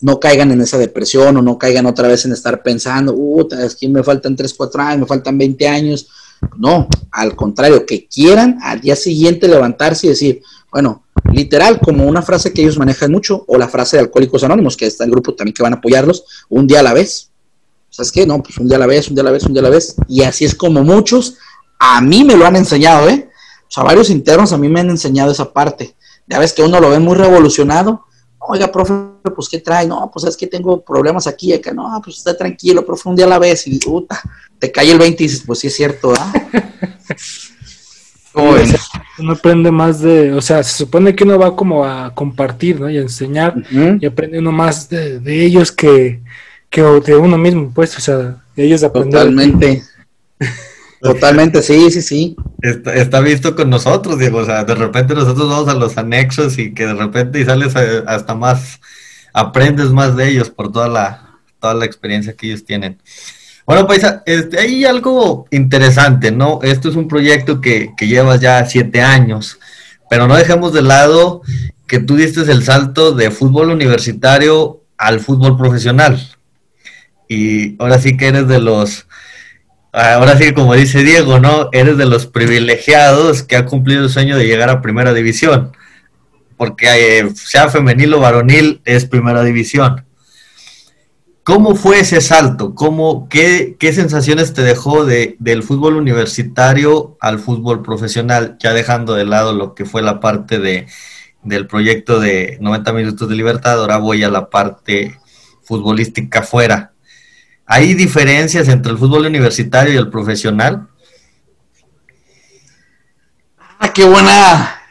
[0.00, 3.74] no caigan en esa depresión o no caigan otra vez en estar pensando, uh, es
[3.74, 6.08] que me faltan 3, 4 años, me faltan 20 años,
[6.56, 12.22] no, al contrario, que quieran al día siguiente levantarse y decir, bueno, literal, como una
[12.22, 15.34] frase que ellos manejan mucho, o la frase de Alcohólicos Anónimos, que está el grupo
[15.34, 17.30] también que van a apoyarlos, un día a la vez.
[17.90, 18.26] ¿Sabes qué?
[18.26, 19.64] No, pues un día a la vez, un día a la vez, un día a
[19.64, 19.96] la vez.
[20.08, 21.36] Y así es como muchos,
[21.78, 23.28] a mí me lo han enseñado, ¿eh?
[23.62, 25.94] O sea, varios internos a mí me han enseñado esa parte.
[26.26, 28.04] Ya ves que uno lo ve muy revolucionado.
[28.38, 28.94] Oiga, profe,
[29.34, 29.86] pues ¿qué trae?
[29.86, 31.72] No, pues es que tengo problemas aquí, acá.
[31.72, 33.66] No, pues está tranquilo, profe, un día a la vez.
[33.66, 34.20] Y puta,
[34.58, 36.32] te cae el 20 y dices, pues sí es cierto, ¿ah?
[39.18, 42.88] Uno aprende más de, o sea, se supone que uno va como a compartir, ¿no?
[42.88, 46.20] Y a enseñar, y aprende uno más de, ellos que,
[46.70, 49.12] que, de uno mismo, pues, o sea, ellos aprenden.
[49.12, 49.82] Totalmente.
[51.00, 52.36] Totalmente, sí, sí, sí.
[52.60, 54.38] Está, visto con nosotros, Diego.
[54.38, 57.74] O sea, de repente nosotros vamos a los anexos y que de repente y sales
[57.76, 58.80] hasta más,
[59.32, 62.98] aprendes más de ellos por toda la, toda la experiencia que ellos tienen.
[63.68, 66.58] Bueno, Paisa, este, hay algo interesante, ¿no?
[66.62, 69.58] Esto es un proyecto que, que llevas ya siete años,
[70.08, 71.42] pero no dejemos de lado
[71.86, 76.18] que tú diste el salto de fútbol universitario al fútbol profesional.
[77.28, 79.06] Y ahora sí que eres de los,
[79.92, 81.68] ahora sí como dice Diego, ¿no?
[81.72, 85.72] Eres de los privilegiados que ha cumplido el sueño de llegar a primera división.
[86.56, 90.07] Porque eh, sea femenil o varonil es primera división.
[91.48, 92.74] ¿Cómo fue ese salto?
[92.74, 99.24] ¿Cómo, qué, sensaciones te dejó de, del fútbol universitario al fútbol profesional, ya dejando de
[99.24, 100.86] lado lo que fue la parte de,
[101.42, 105.18] del proyecto de 90 minutos de libertad, ahora voy a la parte
[105.62, 106.92] futbolística afuera.
[107.64, 110.88] ¿Hay diferencias entre el fútbol universitario y el profesional?
[113.78, 114.82] Ah, qué buena,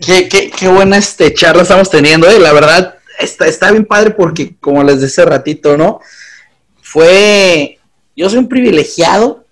[0.00, 2.38] qué, qué, qué buena este charla estamos teniendo, eh.
[2.38, 6.00] la verdad está, está bien padre porque, como les decía ratito, ¿no?
[6.82, 7.78] Fue,
[8.16, 9.44] yo soy un privilegiado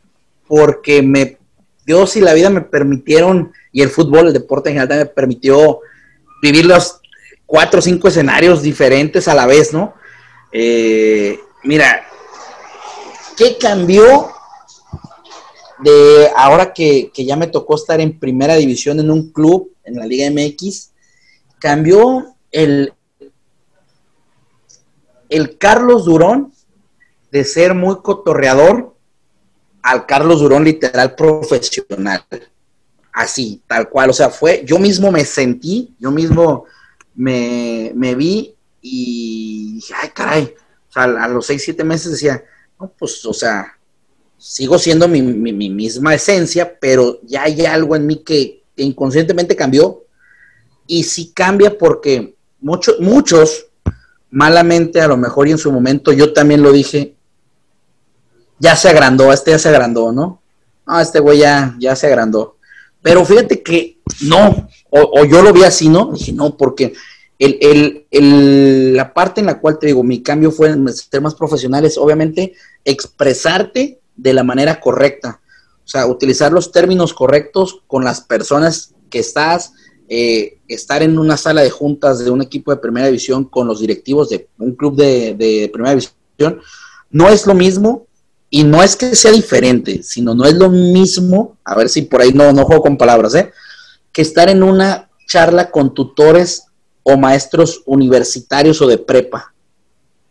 [0.47, 1.39] porque me,
[1.87, 5.81] Dios y la vida me permitieron, y el fútbol, el deporte en general, me permitió
[6.43, 7.01] vivir los
[7.47, 9.95] cuatro o cinco escenarios diferentes a la vez, ¿no?
[10.53, 12.07] Eh, mira,
[13.37, 14.31] ¿qué cambió
[15.81, 19.97] de ahora que, que, ya me tocó estar en primera división en un club, en
[19.97, 20.91] la Liga MX?
[21.59, 22.93] cambió el,
[25.29, 26.53] el Carlos Durón
[27.31, 28.95] de ser muy cotorreador
[29.83, 32.25] al Carlos Durón literal profesional.
[33.13, 34.11] Así, tal cual.
[34.11, 36.65] O sea, fue, yo mismo me sentí, yo mismo
[37.15, 40.55] me, vi y dije, ay, caray.
[40.89, 42.43] O sea, a los seis, siete meses decía,
[42.79, 43.79] no, pues, o sea,
[44.39, 50.05] sigo siendo mi, misma esencia, pero ya hay algo en mí que, inconscientemente cambió.
[50.87, 53.67] Y sí cambia porque muchos, muchos,
[54.31, 57.15] malamente a lo mejor y en su momento, yo también lo dije,
[58.59, 60.43] ya se agrandó, este ya se agrandó, ¿no?
[60.87, 62.57] No, este güey ya, ya se agrandó.
[63.03, 66.13] Pero fíjate que no, o, yo lo vi así, ¿no?
[66.13, 66.95] Dije, no, porque
[67.39, 71.35] el, el, la parte en la cual te digo, mi cambio fue en ser más
[71.35, 72.55] profesionales, obviamente,
[72.85, 75.41] expresarte de la manera correcta.
[75.85, 79.73] O sea, utilizar los términos correctos con las personas que estás,
[80.09, 83.81] eh, estar en una sala de juntas de un equipo de primera división con los
[83.81, 86.61] directivos de un club de, de primera división,
[87.11, 88.07] no es lo mismo
[88.51, 92.23] y no es que sea diferente, sino no es lo mismo, a ver si por
[92.23, 93.51] ahí no, no juego con palabras, ¿eh?
[94.13, 96.65] que estar en una charla con tutores
[97.03, 99.53] o maestros universitarios o de prepa.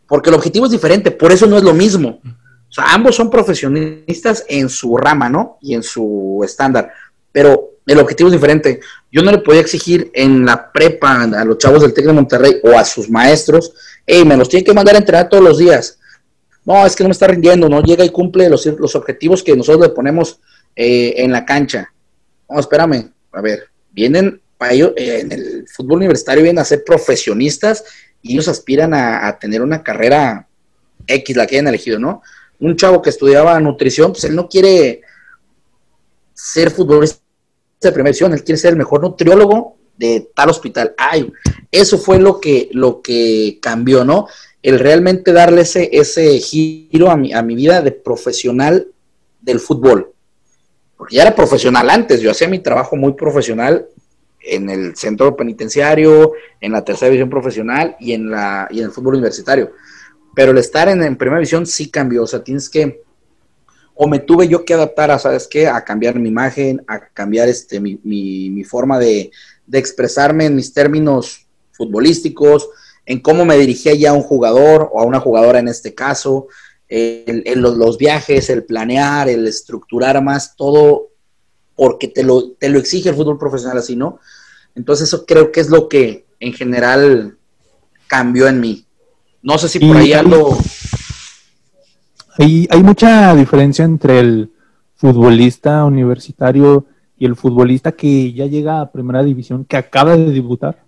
[0.07, 2.19] Porque el objetivo es diferente, por eso no es lo mismo.
[2.23, 5.57] O sea, ambos son profesionistas en su rama, ¿no?
[5.61, 6.91] Y en su estándar.
[7.31, 8.81] Pero el objetivo es diferente.
[9.11, 12.59] Yo no le podía exigir en la prepa a los chavos del TEC de Monterrey
[12.63, 13.73] o a sus maestros,
[14.05, 15.97] hey, me los tienen que mandar a entrenar todos los días.
[16.65, 19.55] No, es que no me está rindiendo, no llega y cumple los, los objetivos que
[19.55, 20.39] nosotros le ponemos
[20.75, 21.93] eh, en la cancha.
[22.49, 26.83] No, espérame, a ver, vienen para ellos, eh, en el fútbol universitario vienen a ser
[26.83, 27.85] profesionistas
[28.21, 30.47] y ellos aspiran a, tener una carrera
[31.05, 32.21] X, la que hayan elegido, ¿no?
[32.59, 35.01] Un chavo que estudiaba nutrición, pues él no quiere
[36.33, 37.21] ser futbolista
[37.81, 40.93] de primera división, él quiere ser el mejor nutriólogo de tal hospital.
[40.97, 41.31] Ay,
[41.71, 44.27] eso fue lo que, lo que cambió, ¿no?
[44.67, 48.87] el realmente darle ese, ese giro a mi, a mi vida de profesional
[49.41, 50.11] del fútbol.
[50.97, 53.87] Porque ya era profesional antes, yo hacía mi trabajo muy profesional
[54.41, 58.91] en el centro penitenciario, en la tercera división profesional y en, la, y en el
[58.91, 59.71] fútbol universitario.
[60.35, 63.03] Pero el estar en, primera división sí cambió, o sea, tienes que,
[63.97, 65.67] o me tuve yo que adaptar a, ¿sabes qué?
[65.67, 69.31] A cambiar mi imagen, a cambiar este, mi, mi, mi forma de,
[69.65, 72.69] de expresarme en mis términos futbolísticos,
[73.05, 76.47] en cómo me dirigía ya a un jugador o a una jugadora en este caso,
[76.89, 81.09] en, los, viajes, el planear, el estructurar más, todo
[81.75, 84.19] porque te lo, te lo exige el fútbol profesional así, ¿no?
[84.73, 87.37] Entonces eso creo que es lo que en general
[88.07, 88.85] cambió en mí.
[89.41, 90.57] No sé si por ahí algo...
[92.37, 94.51] Hay, mucha diferencia entre el
[94.95, 96.85] futbolista universitario
[97.17, 100.83] y el futbolista que ya llega a primera división, que acaba de debutar.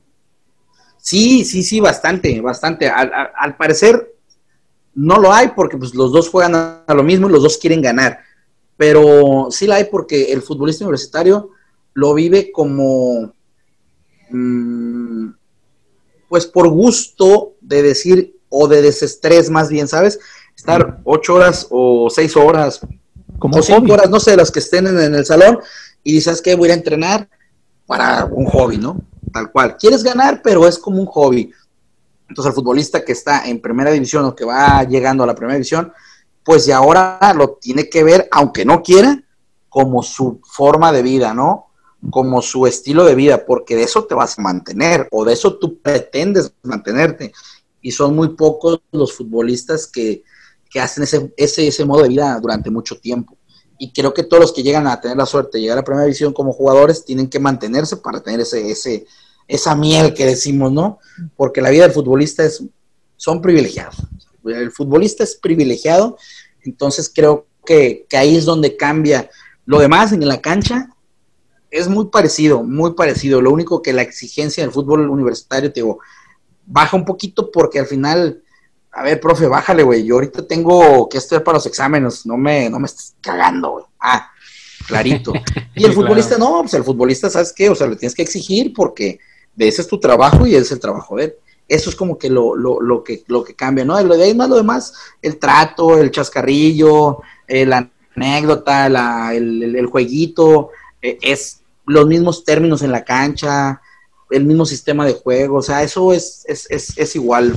[0.98, 2.88] Sí, sí, sí, bastante, bastante.
[2.88, 4.14] Al, parecer
[4.94, 7.82] no lo hay porque pues, los dos juegan a, lo mismo y los dos quieren
[7.82, 8.20] ganar.
[8.78, 11.50] Pero sí la hay porque el futbolista universitario
[11.94, 13.34] lo vive como,
[14.30, 15.30] mm,
[16.28, 20.20] pues por gusto de decir, o de desestrés más bien, ¿sabes?
[20.60, 22.82] Estar ocho horas o seis horas,
[23.38, 25.60] como o cinco horas, no sé, las que estén en, en el salón,
[26.04, 27.30] y dices que voy a entrenar
[27.86, 29.02] para un hobby, ¿no?
[29.32, 29.78] tal cual.
[29.78, 31.52] Quieres ganar, pero es como un hobby.
[32.28, 35.56] Entonces el futbolista que está en primera división o que va llegando a la primera
[35.56, 35.92] división,
[36.44, 39.24] pues ya ahora lo tiene que ver, aunque no quiera,
[39.68, 41.68] como su forma de vida, ¿no?
[42.10, 45.58] Como su estilo de vida, porque de eso te vas a mantener o de eso
[45.58, 47.34] tú pretendes mantenerte.
[47.82, 50.24] Y son muy pocos los futbolistas que,
[50.70, 53.40] que hacen ese, ese, ese modo de vida durante mucho tiempo
[53.80, 55.86] y creo que todos los que llegan a tener la suerte de llegar a la
[55.86, 59.08] primera división como jugadores tienen que mantenerse para tener ese, ese,
[59.48, 61.00] esa miel que decimos, ¿no?
[61.38, 62.62] Porque la vida del futbolista es,
[63.16, 63.96] son privilegiados.
[64.44, 66.18] El futbolista es privilegiado,
[66.62, 69.30] entonces creo que, ahí es donde cambia.
[69.66, 70.90] Lo demás en la cancha
[71.72, 73.42] es muy parecido, muy parecido.
[73.42, 76.00] Lo único que la exigencia del fútbol universitario, te digo,
[76.66, 78.44] baja un poquito porque al final
[79.00, 80.04] a ver, profe, bájale, güey.
[80.04, 82.26] Yo ahorita tengo que estudiar para los exámenes.
[82.26, 83.86] No me, no me estés cagando, güey.
[83.98, 84.30] Ah,
[84.86, 85.32] clarito.
[85.74, 87.70] Y el futbolista, no, pues el futbolista, ¿sabes qué?
[87.70, 89.18] O sea, le tienes que exigir porque
[89.58, 91.36] ese es tu trabajo y es el trabajo de él.
[91.70, 94.02] Eso es como que lo, lo, lo que, lo que cambia, ¿no?
[94.02, 99.74] Lo de ahí más lo demás, el trato, el chascarrillo, eh, la anécdota, la, el,
[99.74, 100.72] el, jueguito,
[101.02, 103.80] eh, es los mismos términos en la cancha,
[104.30, 107.56] el mismo sistema de juego, o sea, eso es, es, es, es igual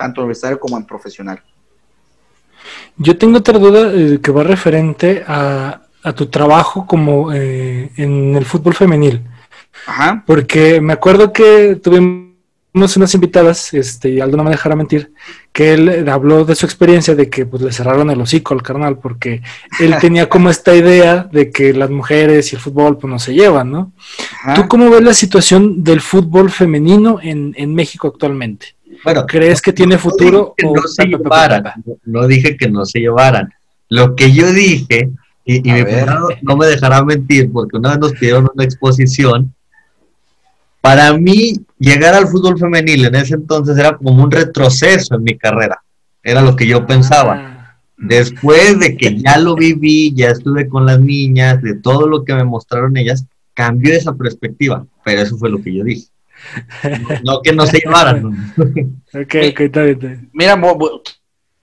[0.00, 1.42] tanto universitario como en profesional.
[2.96, 5.82] Yo tengo otra duda eh, que va referente a,
[6.16, 9.20] tu trabajo como eh, en el fútbol femenil.
[9.86, 10.24] Ajá.
[10.26, 15.12] Porque me acuerdo que tuvimos unas invitadas, este, y Aldo no me dejará mentir,
[15.52, 18.98] que él habló de su experiencia de que pues le cerraron el hocico al carnal,
[18.98, 19.42] porque
[19.78, 23.34] él tenía como esta idea de que las mujeres y el fútbol pues no se
[23.34, 23.92] llevan, ¿no?
[24.54, 28.74] ¿Tú cómo ves la situación del fútbol femenino en, en México actualmente?
[29.04, 30.54] Bueno, ¿crees que tiene futuro?
[30.62, 31.64] No, no se llevaran,
[32.04, 33.52] no dije que no se llevaran.
[33.88, 35.10] Lo que yo dije,
[35.44, 35.82] y, y mi
[36.42, 39.54] no me dejará mentir, porque una vez nos pidieron una exposición
[40.80, 45.36] para mí, llegar al fútbol femenil en ese entonces era como un retroceso en mi
[45.36, 45.82] carrera.
[46.22, 47.34] Era lo que yo pensaba.
[47.36, 47.76] Ah.
[47.96, 52.34] Después de que ya lo viví, ya estuve con las niñas, de todo lo que
[52.34, 54.86] me mostraron ellas, cambió esa perspectiva.
[55.04, 56.08] Pero eso fue lo que yo dije.
[57.24, 58.24] No, que no se llevaran.
[58.56, 60.30] ok, ok, está bien.
[60.32, 60.60] Mira,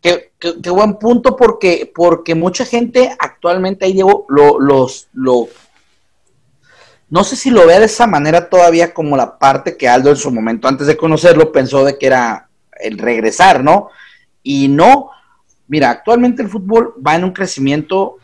[0.01, 5.47] qué, qué, buen punto porque, porque mucha gente actualmente ahí, Diego, lo, los, lo
[7.09, 10.17] no sé si lo vea de esa manera todavía como la parte que Aldo en
[10.17, 12.49] su momento, antes de conocerlo, pensó de que era
[12.79, 13.89] el regresar, ¿no?
[14.43, 15.09] Y no,
[15.67, 18.17] mira, actualmente el fútbol va en un crecimiento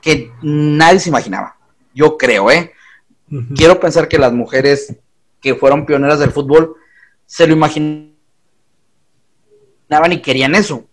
[0.00, 1.56] que nadie se imaginaba.
[1.94, 2.72] Yo creo, ¿eh?
[3.54, 4.96] Quiero pensar que las mujeres
[5.40, 6.76] que fueron pioneras del fútbol
[7.26, 8.12] se lo imaginaban
[10.10, 10.84] y querían eso.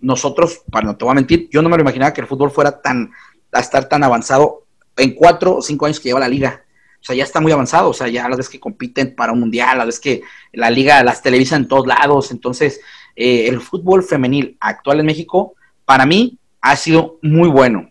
[0.00, 2.50] Nosotros, para no te voy a mentir, yo no me lo imaginaba que el fútbol
[2.50, 3.12] fuera tan,
[3.52, 4.64] a estar tan avanzado
[4.96, 6.64] en cuatro o cinco años que lleva la liga.
[7.00, 9.32] O sea, ya está muy avanzado, o sea, ya a la vez que compiten para
[9.32, 10.22] un mundial, a la vez que
[10.52, 12.30] la liga las televisa en todos lados.
[12.30, 12.80] Entonces,
[13.16, 15.54] eh, el fútbol femenil actual en México,
[15.84, 17.90] para mí, ha sido muy bueno.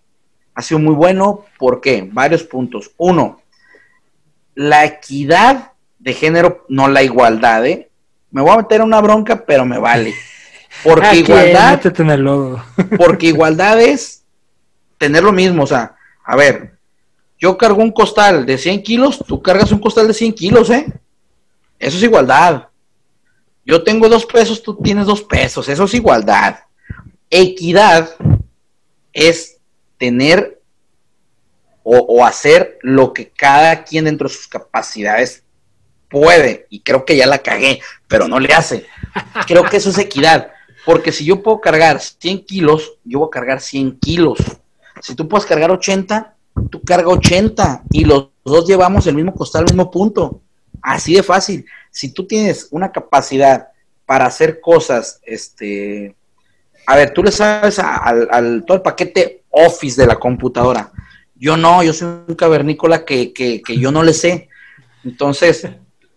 [0.53, 2.07] Ha sido muy bueno, ¿por qué?
[2.11, 2.91] Varios puntos.
[2.97, 3.41] Uno,
[4.53, 7.89] la equidad de género, no la igualdad, ¿eh?
[8.31, 10.13] Me voy a meter una bronca, pero me vale.
[10.83, 11.81] Porque ah, igualdad.
[12.97, 14.23] porque igualdad es
[14.97, 16.77] tener lo mismo, o sea, a ver,
[17.39, 20.85] yo cargo un costal de 100 kilos, tú cargas un costal de 100 kilos, ¿eh?
[21.79, 22.67] Eso es igualdad.
[23.65, 26.59] Yo tengo dos pesos, tú tienes dos pesos, eso es igualdad.
[27.29, 28.15] Equidad
[29.13, 29.57] es
[29.97, 30.59] tener
[31.83, 35.43] o, hacer lo que cada quien dentro de sus capacidades
[36.09, 36.67] puede.
[36.69, 38.85] Y creo que ya la cagué, pero no le hace.
[39.47, 40.51] Creo que eso es equidad.
[40.85, 44.39] Porque si yo puedo cargar 100 kilos, yo voy a cargar 100 kilos.
[45.01, 46.35] Si tú puedes cargar 80,
[46.69, 50.41] tú carga 80 y los dos llevamos el mismo costal, el mismo punto.
[50.81, 51.65] Así de fácil.
[51.91, 53.69] Si tú tienes una capacidad
[54.05, 56.15] para hacer cosas, este,
[56.85, 60.91] a ver, tú le sabes al, todo el paquete Office de la computadora.
[61.35, 64.49] Yo no, yo soy un cavernícola que, que, que yo no le sé.
[65.03, 65.67] Entonces,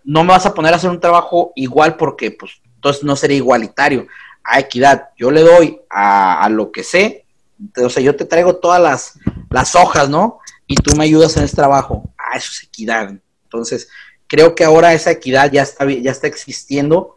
[0.04, 3.36] no me vas a poner a hacer un trabajo igual porque, pues, entonces no sería
[3.36, 4.06] igualitario.
[4.44, 7.22] A equidad, yo le doy a, lo que sé
[7.76, 9.18] o sea, yo te traigo todas las,
[9.50, 10.38] las hojas, ¿no?
[10.66, 12.12] Y tú me ayudas en este trabajo.
[12.18, 13.14] Ah, eso es equidad.
[13.44, 13.88] Entonces,
[14.26, 17.14] creo que ahora esa equidad ya está, ya está existiendo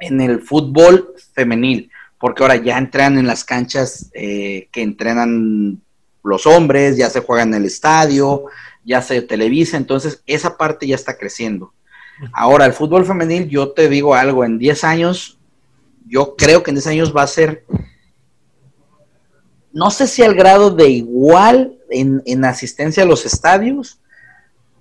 [0.00, 5.82] en el fútbol femenil, porque ahora ya entran en las canchas eh, que entrenan
[6.22, 8.44] los hombres, ya se juega en el estadio,
[8.84, 11.74] ya se televisa, entonces esa parte ya está creciendo.
[12.32, 15.38] Ahora, el fútbol femenil, yo te digo algo, en 10 años,
[16.06, 17.64] yo creo que en 10 años va a ser
[19.72, 24.00] no sé si al grado de igual en, asistencia a los estadios,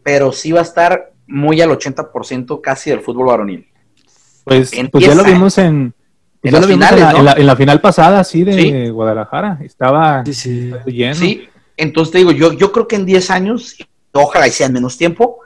[0.03, 3.67] pero sí va a estar muy al 80% casi del fútbol varonil.
[4.43, 5.93] Pues, pues ya lo vimos en,
[6.41, 6.53] en,
[7.45, 9.59] la, final pasada, sí, de Guadalajara.
[9.63, 11.15] Estaba sí, lleno.
[11.15, 13.77] Sí, entonces te digo, yo, yo creo que en 10 años,
[14.11, 15.39] ojalá y sea en menos tiempo,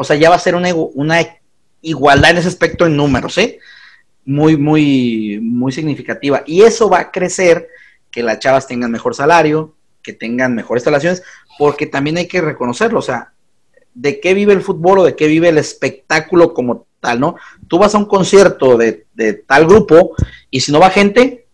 [0.00, 1.20] o sea, ya va a ser una, una
[1.82, 3.58] igualdad en ese aspecto en números, ¿eh?
[4.24, 6.42] Muy, muy, muy significativa.
[6.46, 7.68] Y eso va a crecer
[8.10, 11.22] que las chavas tengan mejor salario, que tengan mejores instalaciones,
[11.58, 13.34] porque también hay que reconocerlo, o sea,
[13.92, 17.36] de qué vive el fútbol o de qué vive el espectáculo como tal, ¿no?
[17.68, 19.06] Tú vas a un concierto de,
[19.46, 20.14] tal grupo
[20.50, 21.46] y si no va gente,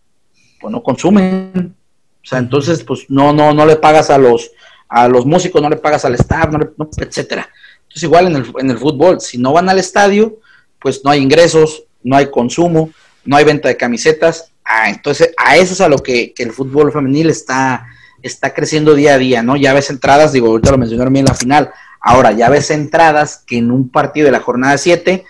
[0.61, 1.75] pues no consumen.
[2.23, 4.51] O sea, entonces, pues no, no, no le pagas a los,
[4.87, 7.49] a los músicos, no le pagas al staff, no, etcétera.
[7.97, 10.37] Entonces, igual en el, en el fútbol, si no van al estadio,
[10.79, 12.91] pues no hay ingresos, no hay consumo,
[13.25, 16.91] no hay venta de camisetas, Ah, entonces, a eso es a lo que, el fútbol
[16.91, 17.87] femenil está,
[18.21, 19.55] está creciendo día a día, ¿no?
[19.55, 21.71] Ya ves entradas, digo, ahorita lo mencionaron bien en la final,
[22.01, 25.23] ahora ya ves entradas que en un partido de la jornada 7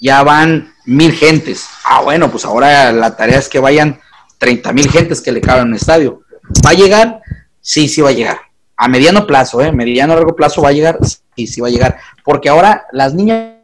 [0.00, 1.66] ya van mil gentes.
[1.84, 4.00] Ah, bueno, pues ahora la tarea es que vayan
[4.38, 6.22] 30 mil gentes que le caben en estadio.
[6.64, 7.20] ¿Va a llegar?
[7.60, 8.38] Sí, sí va a llegar.
[8.76, 9.72] A mediano plazo, ¿eh?
[9.72, 11.00] Mediano a largo plazo va a llegar,
[11.46, 11.98] sí, sí va a llegar.
[12.24, 13.54] Porque ahora las niñas,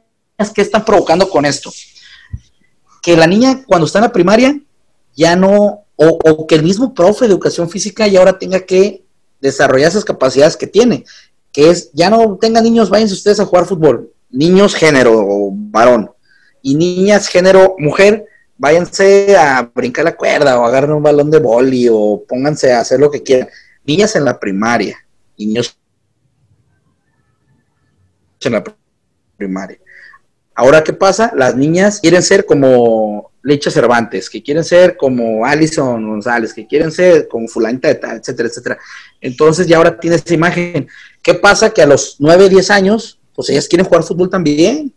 [0.54, 1.72] ¿qué están provocando con esto?
[3.02, 4.58] Que la niña cuando está en la primaria
[5.14, 9.04] ya no, o, que el mismo profe de educación física ya ahora tenga que
[9.40, 11.04] desarrollar esas capacidades que tiene.
[11.52, 14.10] que es, ya no tengan niños, váyanse ustedes a jugar fútbol.
[14.30, 16.10] Niños género varón
[16.62, 18.24] y niñas género mujer,
[18.56, 22.98] váyanse a brincar la cuerda o agarren un balón de boli o pónganse a hacer
[22.98, 23.48] lo que quieran.
[23.84, 24.96] Niñas en la primaria
[25.36, 25.76] y niños
[28.46, 28.64] en la
[29.36, 29.78] primaria.
[30.54, 31.32] Ahora, ¿qué pasa?
[31.36, 36.92] Las niñas quieren ser como Lecha Cervantes, que quieren ser como Alison González, que quieren
[36.92, 38.78] ser como fulanita de tal, etcétera, etcétera.
[39.20, 40.88] Entonces ya ahora tiene esa imagen.
[41.20, 41.70] ¿Qué pasa?
[41.70, 44.94] Que a los 9, 10 años, pues ellas quieren jugar fútbol también.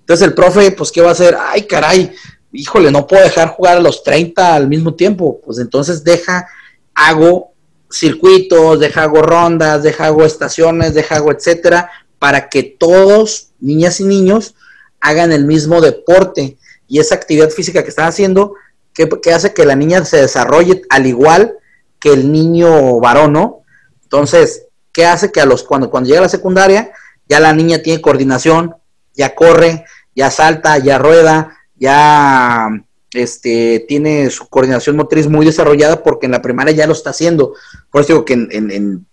[0.00, 1.34] Entonces el profe, pues, ¿qué va a hacer?
[1.40, 2.12] Ay, caray,
[2.52, 5.40] híjole, no puedo dejar jugar a los 30 al mismo tiempo.
[5.44, 6.46] Pues entonces deja,
[6.94, 7.54] hago
[7.90, 11.90] circuitos, deja hago rondas, deja hago estaciones, deja hago etcétera,
[12.24, 14.54] para que todos, niñas y niños,
[14.98, 16.56] hagan el mismo deporte
[16.88, 18.54] y esa actividad física que están haciendo,
[18.94, 21.58] que, hace que la niña se desarrolle al igual
[22.00, 23.60] que el niño varón, ¿no?
[24.04, 26.92] Entonces, ¿qué hace que a los cuando, cuando llega a la secundaria,
[27.28, 28.74] ya la niña tiene coordinación,
[29.12, 29.84] ya corre,
[30.16, 32.70] ya salta, ya rueda, ya
[33.12, 37.52] este, tiene su coordinación motriz muy desarrollada porque en la primaria ya lo está haciendo.
[37.90, 39.06] Por eso digo que en, en, en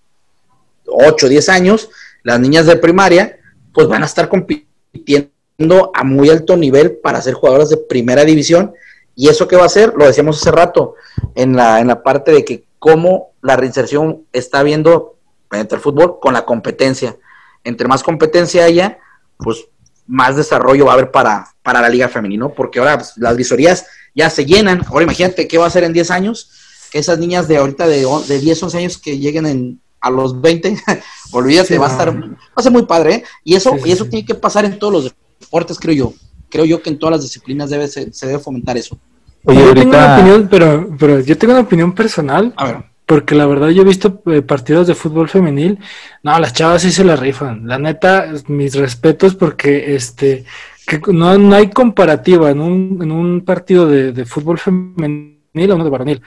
[0.85, 1.89] 8 o 10 años,
[2.23, 3.39] las niñas de primaria,
[3.73, 8.73] pues van a estar compitiendo a muy alto nivel para ser jugadoras de primera división.
[9.15, 9.93] ¿Y eso qué va a hacer?
[9.95, 10.95] Lo decíamos hace rato,
[11.35, 15.17] en la, en la parte de que cómo la reinserción está viendo
[15.51, 17.17] entre el fútbol con la competencia.
[17.63, 18.99] Entre más competencia haya,
[19.37, 19.65] pues
[20.07, 23.85] más desarrollo va a haber para, para la liga femenina, porque ahora pues, las visorías
[24.15, 24.83] ya se llenan.
[24.87, 26.51] Ahora imagínate qué va a hacer en 10 años,
[26.91, 30.41] que esas niñas de ahorita de, de 10, 11 años que lleguen en, a los
[30.41, 30.77] 20,
[31.31, 33.23] olvídate, va a estar, va a ser muy padre, ¿eh?
[33.43, 36.13] Y eso, y eso tiene que pasar en todos los deportes, creo yo.
[36.49, 38.97] Creo yo que en todas las disciplinas debe se, debe fomentar eso.
[39.45, 42.53] Oye, yo tengo una opinión, pero, pero yo tengo una opinión personal.
[42.57, 42.83] A ver.
[43.05, 45.79] Porque la verdad yo he visto eh, partidos de fútbol femenil.
[46.23, 47.67] No, las chavas sí se la rifan.
[47.67, 50.45] La neta, mis respetos porque este
[50.87, 55.75] que no, no hay comparativa en un, en un partido de, de fútbol femenil o
[55.75, 56.21] uno de varonil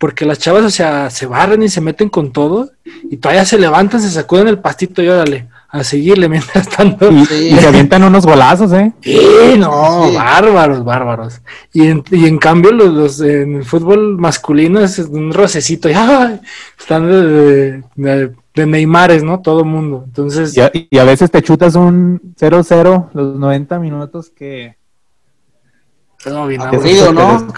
[0.00, 2.70] porque las chavas, o sea, se barren y se meten con todo,
[3.10, 7.12] y todavía se levantan, se sacuden el pastito y órale, a seguirle mientras tanto.
[7.12, 8.94] Y, se avientan unos golazos, ¿eh?
[9.02, 11.42] Sí, no, bárbaros, bárbaros.
[11.74, 15.92] Y en, y en cambio, los, los, en el fútbol masculino es un rocecito, y
[16.78, 19.40] están de, de, de, Neymares, ¿no?
[19.40, 20.04] Todo el mundo.
[20.06, 20.56] Entonces.
[20.56, 24.79] Y y a veces te chutas un 0-0 los 90 minutos que
[26.24, 27.48] aburrido, ¿no?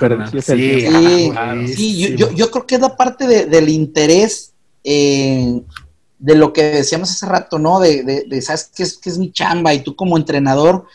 [1.66, 4.52] Sí, yo, yo, creo que es la parte del interés
[4.84, 5.60] eh,
[6.18, 7.80] de lo que decíamos hace rato, ¿no?
[7.80, 9.74] De, de, ¿sabes qué es, qué es mi chamba?
[9.74, 10.86] Y tú como entrenador,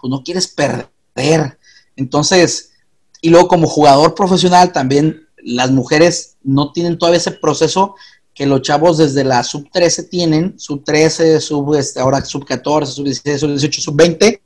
[0.00, 1.58] pues no quieres perder.
[1.96, 2.72] Entonces,
[3.20, 7.94] y luego como jugador profesional también, las mujeres no tienen todavía ese proceso
[8.34, 12.92] que los chavos desde la sub 13 tienen, sub 13, sub, este, ahora sub 14,
[12.92, 14.42] sub 16, sub 18, sub 20,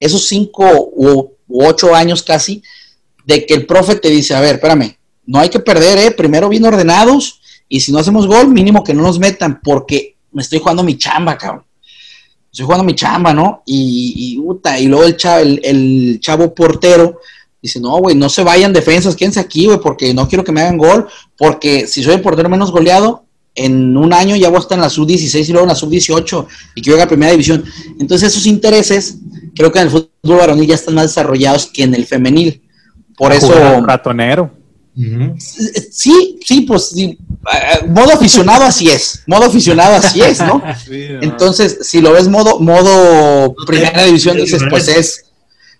[0.00, 0.66] esos cinco
[1.48, 2.62] ocho años casi,
[3.24, 4.96] de que el profe te dice, a ver, espérame,
[5.26, 6.10] no hay que perder, ¿eh?
[6.10, 10.42] Primero bien ordenados y si no hacemos gol, mínimo que no nos metan porque me
[10.42, 11.64] estoy jugando mi chamba, cabrón.
[12.50, 13.62] Estoy jugando mi chamba, ¿no?
[13.66, 17.20] Y, y, y luego el chavo, el, chavo portero
[17.60, 20.62] dice, no, güey, no se vayan defensas, quédense aquí, güey, porque no quiero que me
[20.62, 23.24] hagan gol, porque si soy el portero menos goleado,
[23.54, 26.46] en un año ya voy a estar en la sub-16 y luego en la sub-18
[26.76, 27.64] y quiero llegar a primera división.
[27.98, 29.18] Entonces esos intereses
[29.54, 32.62] creo que en el fútbol varonil ya están más desarrollados que en el femenil.
[33.16, 33.52] Por eso...
[33.80, 34.58] Ratonero.
[35.90, 37.18] Sí, sí, pues sí.
[37.52, 40.60] Eh, modo aficionado así es, modo aficionado así es, ¿no?
[41.22, 45.26] Entonces, si lo ves modo, modo primera división, dices, pues es,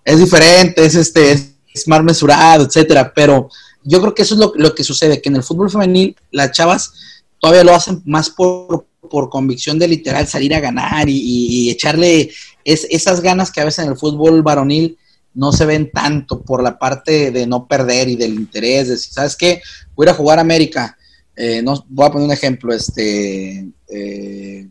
[0.05, 3.13] es diferente, es este, es más mesurado, etcétera.
[3.13, 3.49] Pero
[3.83, 6.53] yo creo que eso es lo, lo que sucede, que en el fútbol femenil las
[6.53, 6.93] chavas
[7.41, 8.87] todavía lo hacen más por,
[9.31, 12.31] convicción de literal salir a ganar y, echarle
[12.73, 14.99] es, esas ganas que a veces en el fútbol varonil
[15.35, 19.11] no se ven tanto por la parte de no perder y del interés, de si,
[19.11, 19.63] ¿sabes qué?
[19.95, 20.97] Voy a ir a jugar a América.
[21.37, 23.69] Eh, no, voy a poner un ejemplo, este...
[23.89, 24.69] Eh,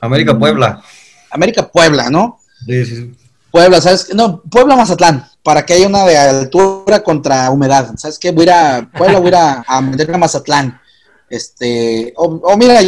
[0.00, 0.82] América Puebla.
[1.30, 2.38] América Puebla, ¿no?
[2.66, 3.12] Sí, sí.
[3.50, 4.14] Puebla, ¿sabes?
[4.14, 7.92] No, Puebla Mazatlán, para que haya una de altura contra humedad.
[7.96, 8.30] ¿Sabes qué?
[8.30, 10.80] Voy a ir a Puebla, voy a ir a, meterme a Mazatlán.
[11.28, 12.80] Este, o, mira,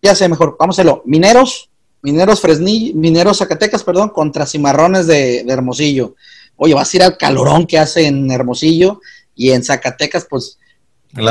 [0.00, 1.02] ya sé mejor, vamos a hacerlo.
[1.04, 1.70] Mineros,
[2.02, 6.14] Mineros Fresnillo, Mineros Zacatecas, perdón, contra Cimarrones de, Hermosillo.
[6.56, 9.00] Oye, vas a ir al calorón que hace en Hermosillo
[9.34, 10.58] y en Zacatecas, pues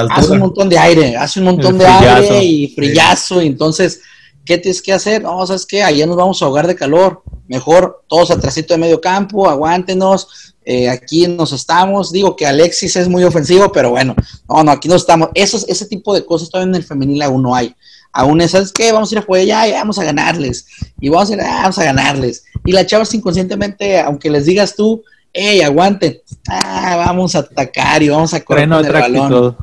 [0.10, 4.02] hace un montón de aire, hace un montón de aire y frillazo, y entonces,
[4.46, 5.24] ¿qué tienes que hacer?
[5.24, 5.84] No, ¿sabes qué?
[5.84, 7.24] Allá nos vamos a ahogar de calor.
[7.48, 13.08] Mejor todos atrásito de medio campo, aguántenos, eh, aquí nos estamos, digo que Alexis es
[13.08, 14.14] muy ofensivo, pero bueno,
[14.50, 15.30] no, no, aquí no estamos.
[15.34, 17.74] ese tipo de cosas todavía en el femenil aún no hay.
[18.12, 20.68] Aún esas que vamos a ir a jugar, ya, ya, vamos a ganarles.
[21.00, 22.46] Y vamos a ir, ah, vamos a ganarles.
[22.66, 25.04] Y las chavas inconscientemente, aunque les digas tú,
[25.34, 29.56] hey, aguanten, ah, vamos a atacar y vamos a correr con el balón.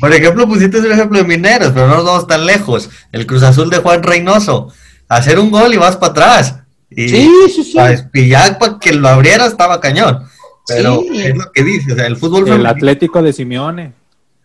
[0.00, 2.90] Por ejemplo, pusiste un ejemplo de Mineros, pero no nos vamos tan lejos.
[3.10, 4.70] El Cruz Azul de Juan Reynoso.
[5.08, 6.56] Hacer un gol y vas para atrás.
[6.90, 7.78] Y sí, sí, sí.
[8.12, 10.24] Y ya para que lo abriera estaba cañón.
[10.66, 12.46] Pero es lo que dice, o sea, el fútbol.
[12.48, 13.94] El Atlético de Simeone.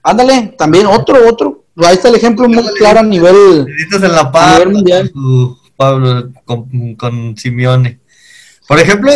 [0.02, 1.63] Ándale, también otro, otro.
[1.78, 3.66] Ahí está el ejemplo muy claro a nivel.
[3.92, 4.64] en la paz,
[5.76, 8.00] Pablo, con, con Simeone.
[8.68, 9.12] Por ejemplo,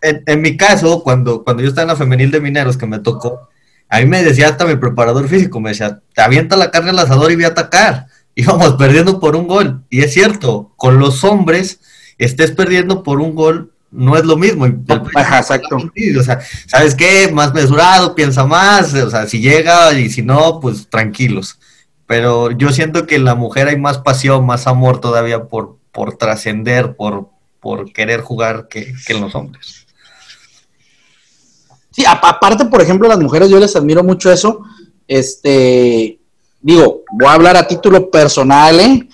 [0.00, 3.48] en, mi caso, cuando, cuando yo estaba en la femenil de mineros que me tocó,
[3.88, 6.98] a mí me decía hasta mi preparador físico, me decía, te avienta la carne al
[6.98, 8.06] asador y voy a atacar.
[8.34, 9.82] Íbamos perdiendo por un gol.
[9.90, 11.80] Y es cierto, con los hombres,
[12.18, 14.66] estés perdiendo por un gol, no es lo mismo.
[15.14, 15.76] Ajá, exacto.
[15.76, 17.30] O sea, ¿sabes qué?
[17.32, 21.58] Más mesurado, piensa más, o sea, si llega y si no, pues tranquilos.
[22.06, 26.16] Pero yo siento que en la mujer hay más pasión, más amor todavía por, por
[26.16, 27.28] trascender, por,
[27.60, 29.86] por querer jugar que, en los hombres.
[31.90, 34.62] Sí, aparte, por ejemplo, las mujeres, yo les admiro mucho eso.
[35.08, 36.20] Este,
[36.60, 39.08] digo, voy a hablar a título personal, ¿eh?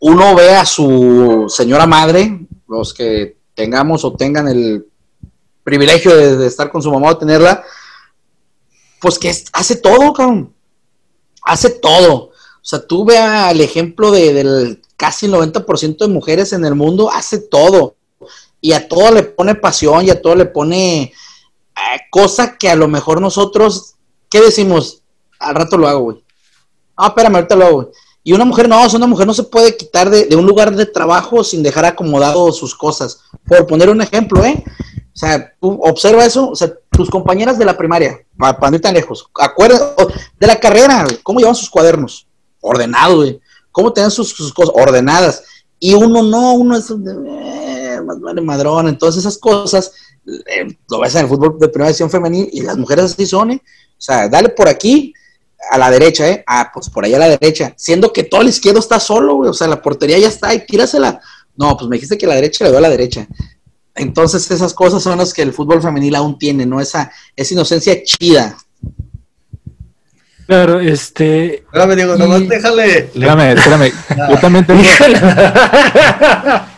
[0.00, 4.86] Uno ve a su señora madre, los que tengamos o tengan el
[5.64, 7.64] privilegio de, estar con su mamá o tenerla,
[9.00, 10.55] pues que hace todo, cabrón.
[11.46, 12.14] Hace todo.
[12.14, 16.74] O sea, tú ve al ejemplo de, del casi el 90% de mujeres en el
[16.74, 17.94] mundo, hace todo.
[18.60, 22.74] Y a todo le pone pasión y a todo le pone eh, cosa que a
[22.74, 23.94] lo mejor nosotros,
[24.28, 25.02] ¿qué decimos?
[25.38, 26.24] Al rato lo hago, güey.
[26.96, 27.88] Ah, espérame, ahorita lo hago, güey.
[28.24, 31.44] Y una mujer no, una mujer no se puede quitar de, un lugar de trabajo
[31.44, 33.20] sin dejar acomodado sus cosas.
[33.46, 34.64] Por poner un ejemplo, ¿eh?
[35.14, 38.82] O sea, tú observa eso, o sea, tus compañeras de la primaria, para, no ir
[38.82, 39.94] tan lejos, acuerda,
[40.38, 42.26] de la carrera, ¿cómo llevan sus cuadernos?
[42.60, 43.40] Ordenados, güey.
[43.70, 45.44] ¿Cómo tenían sus, cosas ordenadas?
[45.78, 48.88] Y uno no, uno es eh, más vale madrón.
[48.88, 49.92] Entonces esas cosas,
[50.26, 53.50] eh, lo ves en el fútbol de primera edición femenil y las mujeres así son,
[53.50, 53.62] ¿eh?
[53.62, 55.12] O sea, dale por aquí,
[55.70, 56.44] a la derecha, ¿eh?
[56.46, 57.74] Ah, pues por allá a la derecha.
[57.76, 59.50] Siendo que todo el izquierdo está solo, güey.
[59.50, 61.20] O sea, la portería ya está y tírasela.
[61.56, 63.26] No, pues me dijiste que la derecha le doy a la derecha.
[63.96, 66.80] Entonces esas cosas son las que el fútbol femenil aún tiene, ¿no?
[66.80, 68.56] Esa, esa inocencia chida.
[70.46, 71.56] Claro, este.
[71.56, 72.98] Espérame, Diego, nomás déjale.
[72.98, 73.92] Espérame, espérame.
[74.30, 74.80] Yo también tengo.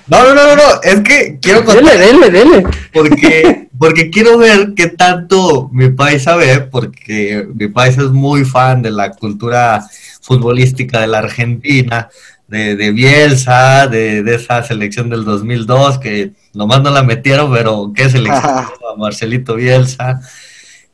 [0.07, 1.85] no, no, no, no, es que quiero contar.
[1.85, 2.64] Dele, dele, dele.
[2.95, 8.81] Porque, porque quiero ver qué tanto mi país sabe, porque mi país es muy fan
[8.81, 9.87] de la cultura
[10.23, 12.09] futbolística de la Argentina,
[12.49, 17.92] de, de Bielsa, de, de esa selección del 2002, que nomás no la metieron, pero
[17.94, 20.20] qué selección, a Marcelito Bielsa.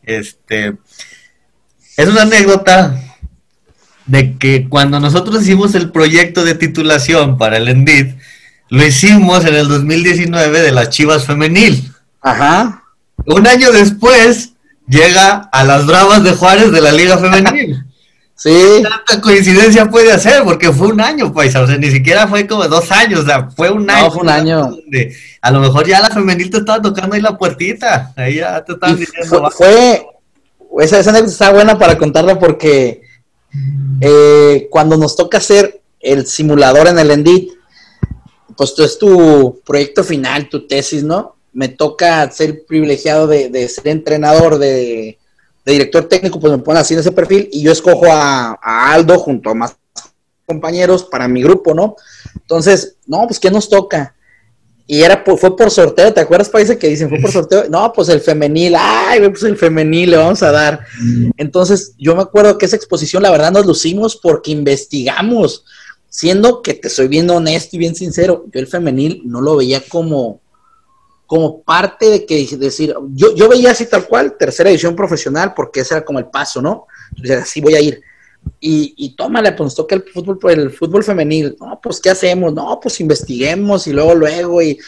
[0.03, 0.77] Este
[1.97, 3.01] es una anécdota
[4.07, 8.15] de que cuando nosotros hicimos el proyecto de titulación para el Endid,
[8.69, 11.93] lo hicimos en el 2019 de las Chivas Femenil.
[12.21, 12.83] Ajá.
[13.27, 14.55] Un año después
[14.89, 17.85] llega a las Bravas de Juárez de la Liga Femenil.
[18.37, 18.83] Sí.
[18.83, 21.63] Tanta coincidencia puede hacer, porque fue un año, paisa.
[21.63, 24.05] O sea, ni siquiera fue como dos años, o sea, fue un año.
[24.05, 24.77] No, fue un año.
[25.41, 28.13] a lo mejor ya la femenil te estaba tocando ahí la puertita.
[28.17, 29.51] Ahí ya te estaban diciendo.
[29.51, 30.07] fue,
[30.81, 33.03] esa, esa está buena para contarla porque
[34.01, 37.53] eh, cuando nos toca hacer el simulador en el Endit,
[38.57, 41.37] pues es tu proyecto final, tu tesis, ¿no?
[41.53, 45.19] Me toca ser privilegiado de, ser entrenador, de,
[45.73, 49.19] director técnico, pues me ponen así en ese perfil y yo escojo a, a Aldo
[49.19, 49.77] junto a más
[50.47, 51.97] compañeros para mi grupo, ¿no?
[52.35, 54.15] Entonces, no, pues ¿qué nos toca?
[54.87, 57.65] Y era fue por sorteo, ¿te acuerdas, países que dicen fue por sorteo?
[57.71, 60.81] No, pues el femenil, ay, pues el femenil le vamos a dar.
[61.39, 65.65] Entonces, yo me acuerdo que esa exposición, la verdad, nos lucimos porque investigamos,
[66.11, 69.83] siendo que te soy bien honesto y bien sincero, yo el femenil no lo veía
[69.89, 70.41] como,
[71.27, 75.81] como parte de que decir, yo, yo veía así tal cual, tercera edición profesional, porque
[75.81, 76.87] ese era como el paso, ¿no?
[77.11, 78.03] Entonces, así voy a ir
[78.61, 81.57] y, y tómale, pues nos toca el fútbol, el fútbol femenil.
[81.61, 82.53] No, pues, ¿qué hacemos?
[82.53, 84.63] No, pues investiguemos y luego, luego.
[84.63, 84.79] Y,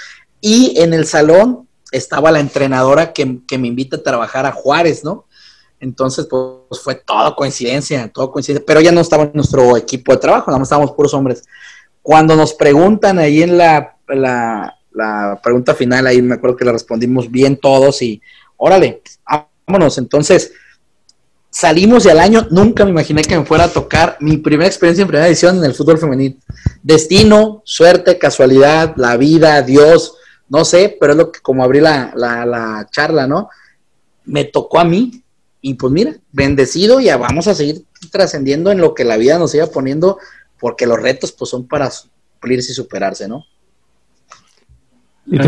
[0.40, 5.26] y en el salón estaba la entrenadora que, me invita a trabajar a Juárez, ¿no?
[5.78, 8.64] Entonces, pues fue todo coincidencia, todo coincidencia.
[8.66, 11.44] Pero ya no estaba en nuestro equipo de trabajo, nada más estábamos puros hombres.
[12.02, 13.96] Cuando nos preguntan ahí en la,
[14.96, 18.20] la pregunta final, ahí me acuerdo que la respondimos bien todos y
[18.56, 19.02] órale,
[19.66, 19.98] vámonos.
[19.98, 20.52] Entonces,
[21.50, 25.02] salimos y al año nunca me imaginé que me fuera a tocar mi primera experiencia
[25.02, 26.40] en primera edición en el fútbol femenil.
[26.82, 30.16] Destino, suerte, casualidad, la vida, Dios,
[30.48, 33.50] no sé, pero es lo que como abrí la, la, charla, ¿no?
[34.24, 35.22] Me tocó a mí
[35.60, 39.50] y pues mira, bendecido y vamos a seguir trascendiendo en lo que la vida nos
[39.50, 40.18] siga poniendo,
[40.58, 41.92] porque los retos pues son para
[42.40, 43.44] cumplirse y superarse, ¿no?
[45.26, 45.38] Y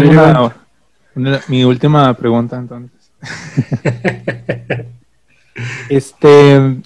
[1.49, 3.11] mi última pregunta entonces.
[5.89, 6.77] este,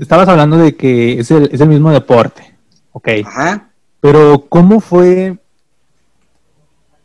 [0.00, 2.54] estabas hablando de que es el, es el mismo deporte,
[2.92, 3.08] ok.
[3.24, 3.68] Ajá.
[4.00, 5.36] Pero ¿cómo fue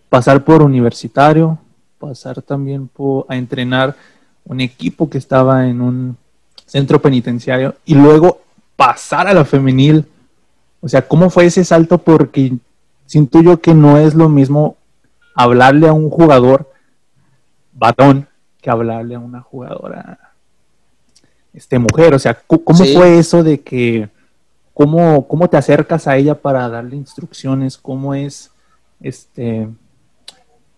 [0.10, 1.60] pasar por universitario,
[2.00, 3.96] pasar también por, a entrenar
[4.46, 6.18] un equipo que estaba en un
[6.66, 8.42] centro penitenciario y luego
[8.76, 10.06] pasar a la femenil.
[10.82, 11.98] O sea, ¿cómo fue ese salto?
[11.98, 12.54] Porque
[13.06, 14.78] siento yo que no es lo mismo
[15.38, 16.70] hablarle a un jugador
[17.72, 18.28] batón
[18.62, 20.34] que hablarle a una jugadora
[21.54, 22.14] este mujer.
[22.14, 24.10] O sea, ¿cómo fue eso de que
[24.74, 27.78] cómo, cómo te acercas a ella para darle instrucciones?
[27.78, 28.52] ¿Cómo es
[29.00, 29.70] este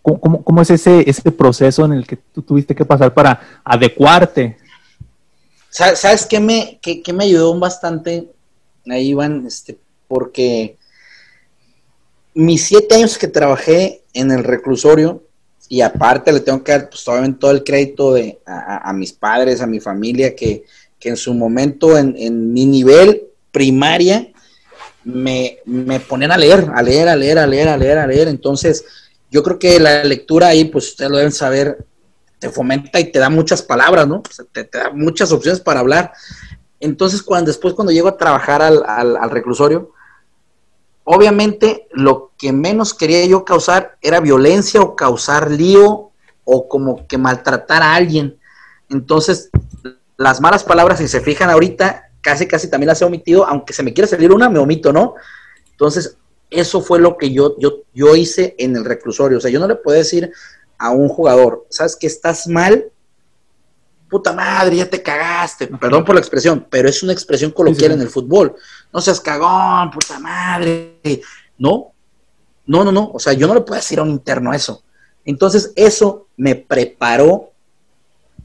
[0.02, 4.58] ¿Cómo, es ese, ese proceso en el que tú tuviste que pasar para adecuarte?
[5.70, 8.28] ¿Sabes qué me, qué, me ayudó bastante
[8.90, 9.46] ahí, Iván?
[9.46, 10.78] Este, porque
[12.34, 15.24] mis siete años que trabajé en el reclusorio,
[15.68, 19.62] y aparte le tengo que dar pues, obviamente todo el crédito de, a, mis padres,
[19.62, 20.66] a mi familia, que,
[21.02, 24.28] en su momento en, en mi nivel primaria
[25.04, 28.28] me, me, ponían a leer, a leer, a leer, a leer, a leer, a leer.
[28.28, 28.84] Entonces,
[29.32, 31.86] yo creo que la lectura ahí, pues ustedes lo deben saber,
[32.40, 34.24] te fomenta y te da muchas palabras, ¿no?
[34.52, 36.14] te, da muchas opciones para hablar.
[36.80, 39.92] Entonces, cuando después cuando llego a trabajar al, al, reclusorio,
[41.12, 46.12] obviamente lo que menos quería yo causar era violencia o causar lío
[46.44, 48.38] o como que maltratar a alguien.
[48.92, 49.50] Entonces,
[50.18, 53.82] las malas palabras, si se fijan ahorita, casi casi también las he omitido, aunque se
[53.82, 55.16] me quiera salir una, me omito, ¿no?
[55.72, 56.16] Entonces,
[56.52, 59.40] eso fue lo que yo, yo, yo hice en el reclusorio.
[59.40, 60.32] O sea, yo no le puedo decir
[60.78, 62.86] a un jugador, ¿sabes que estás mal?
[64.10, 65.68] Puta madre, ya te cagaste.
[65.68, 68.56] Perdón por la expresión, pero es una expresión coloquial en el fútbol.
[68.92, 71.00] No seas cagón, puta madre.
[71.58, 71.94] No,
[72.66, 73.12] no, no, no.
[73.14, 74.84] O sea, yo no le puedo decir a un interno eso.
[75.26, 77.52] Entonces, eso me preparó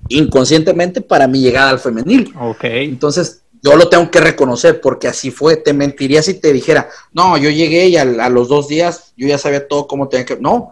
[0.09, 2.35] inconscientemente para mi llegada al femenil.
[2.39, 2.65] Ok.
[2.65, 5.57] Entonces, yo lo tengo que reconocer porque así fue.
[5.57, 9.39] Te mentiría si te dijera, no, yo llegué y a, los dos días yo ya
[9.39, 10.37] sabía todo cómo tenía que.
[10.37, 10.71] No,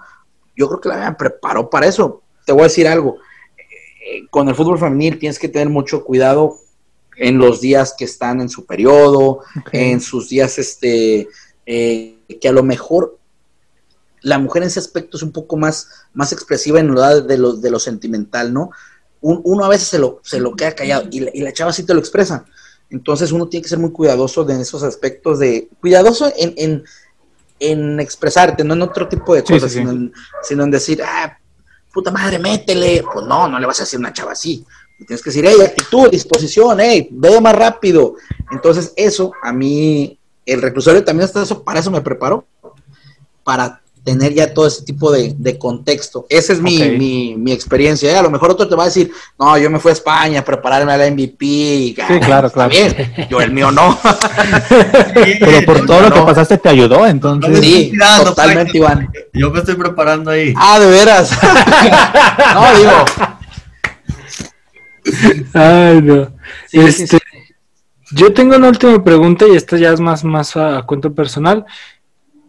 [0.55, 2.23] yo creo que la me preparó para eso.
[2.45, 3.17] Te voy a decir algo.
[4.05, 6.59] Eh, con el fútbol femenil tienes que tener mucho cuidado
[7.17, 9.41] en los días que están en su periodo,
[9.73, 11.29] en sus días este,
[11.67, 13.19] eh, que a lo mejor
[14.23, 17.55] la mujer en ese aspecto es un poco más, más expresiva en lo de lo,
[17.55, 18.71] de lo sentimental, ¿no?
[19.23, 21.95] uno a veces se lo, se lo queda callado y y la chava sí te
[21.95, 22.45] lo expresa.
[22.93, 26.85] Entonces uno tiene que ser muy cuidadoso en esos aspectos de, cuidadoso en,
[27.59, 31.39] en, expresarte, no en otro tipo de cosas, Sino, en, decir, ah,
[31.93, 33.05] puta madre, métele.
[33.13, 34.65] Pues no, no le vas a decir una chava así.
[35.07, 38.15] Tienes que decir, hey, actitud, disposición, hey, ve más rápido.
[38.51, 42.47] Entonces eso, a mí, el reclusorio también está eso, para eso me preparo,
[43.43, 46.27] para tener ya todo ese tipo de, contexto.
[46.29, 48.11] Esa es mi, mi, experiencia.
[48.11, 48.17] ¿eh?
[48.17, 50.45] A lo mejor otro te va a decir, no, yo me fui a España a
[50.45, 51.45] prepararme a la MVP.
[51.45, 51.95] sí,
[52.25, 52.71] claro, claro.
[52.71, 53.29] Bien.
[53.31, 53.99] Yo el mío no.
[55.15, 57.59] Pero por todo lo que pasaste te ayudó, entonces.
[57.61, 57.93] Sí,
[58.25, 59.09] totalmente, Iván.
[59.33, 60.53] Yo me estoy preparando ahí.
[60.57, 61.31] Ah, de veras.
[62.55, 63.05] no, digo.
[65.55, 66.33] Ay, no.
[66.73, 67.19] este,
[68.13, 71.65] Yo tengo una última pregunta y esta ya es más, más a cuento personal.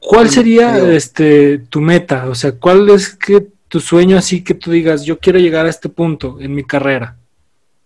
[0.06, 2.28] ¿Cuál sería este tu meta?
[2.30, 5.70] O sea, ¿cuál es que tu sueño así que tú digas, yo quiero llegar a
[5.70, 7.18] este punto en mi carrera?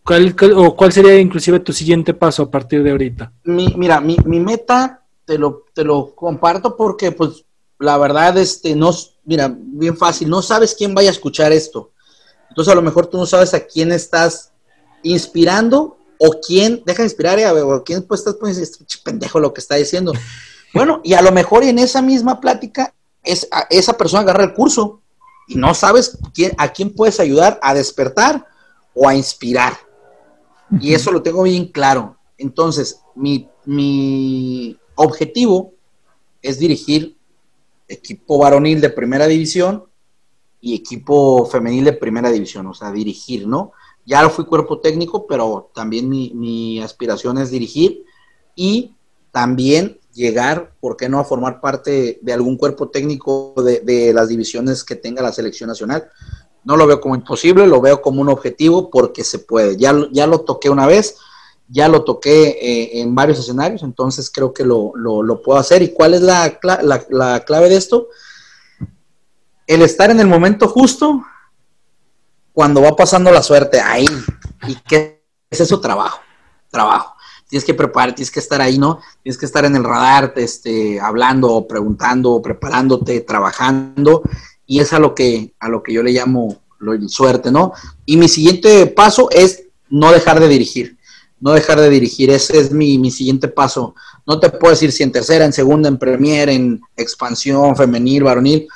[0.04, 3.32] ¿Cuál, o cuál sería inclusive tu siguiente paso a partir de ahorita?
[3.44, 7.46] Mi, mira, mi, mi meta te lo, te lo comparto porque pues
[7.80, 8.92] la verdad, este, no,
[9.26, 11.92] mira, bien fácil, no sabes quién vaya a escuchar esto.
[12.50, 14.52] Entonces a lo mejor tú no sabes a quién estás
[15.04, 19.54] inspirando o quién, deja de inspirar, a o quién pues estás poniendo este pendejo lo
[19.54, 20.14] que está diciendo.
[20.74, 22.94] Bueno, y a lo mejor en esa misma plática
[23.24, 25.02] es, esa persona agarra el curso
[25.48, 28.46] y no sabes quién, a quién puedes ayudar a despertar
[28.94, 29.74] o a inspirar.
[30.82, 32.18] Y eso lo tengo bien claro.
[32.38, 35.74] Entonces, mi, mi objetivo
[36.42, 37.18] es dirigir
[37.88, 39.86] equipo varonil de primera división
[40.60, 43.72] y equipo femenil de primera división, o sea, dirigir, ¿no?
[44.06, 48.04] Ya lo fui cuerpo técnico, pero también mi, mi aspiración es dirigir
[48.56, 48.96] y
[49.32, 54.84] también llegar, ¿por qué no?, a formar parte de algún cuerpo técnico de, las divisiones
[54.84, 56.10] que tenga la selección nacional.
[56.64, 59.78] No lo veo como imposible, lo veo como un objetivo porque se puede.
[59.78, 61.18] Ya, ya lo toqué una vez,
[61.70, 64.92] ya lo toqué eh, en varios escenarios, entonces creo que lo,
[65.44, 65.82] puedo hacer.
[65.84, 68.08] ¿Y cuál es la, la, clave de esto?
[69.68, 71.22] El estar en el momento justo
[72.54, 74.08] cuando va pasando la suerte ahí.
[74.68, 75.80] ¿Y qué es eso?
[75.80, 76.20] Trabajo,
[76.72, 77.17] trabajo.
[77.48, 79.00] Tienes que preparar, tienes que estar ahí, ¿no?
[79.24, 84.22] Tienes que estar en el radar, este, hablando, preguntando, preparándote, trabajando,
[84.66, 86.62] y es a lo que, a lo que yo le llamo
[87.08, 87.74] suerte, ¿no?
[88.06, 90.98] Y mi siguiente paso es no dejar de dirigir,
[91.40, 93.96] no dejar de dirigir, ese es mi, mi siguiente paso.
[94.26, 98.68] No te puedo decir si en tercera, en segunda, en premier, en expansión, femenil, varonil,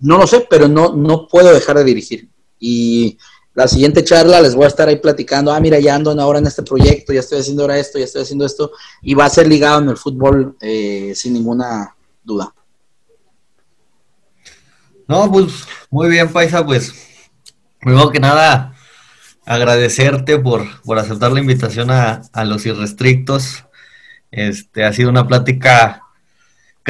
[0.00, 2.28] no lo sé, pero no, no puedo dejar de dirigir.
[2.58, 3.18] Y
[3.60, 6.46] la siguiente charla les voy a estar ahí platicando, ah, mira, ya ando ahora en
[6.46, 9.46] este proyecto, ya estoy haciendo ahora esto, ya estoy haciendo esto, y va a ser
[9.46, 11.94] ligado en el fútbol eh, sin ninguna
[12.24, 12.54] duda.
[15.06, 16.94] No, pues muy bien, Paisa, pues
[17.80, 18.74] primero que nada
[19.44, 23.64] agradecerte por, por aceptar la invitación a, a los irrestrictos.
[24.30, 25.99] Este ha sido una plática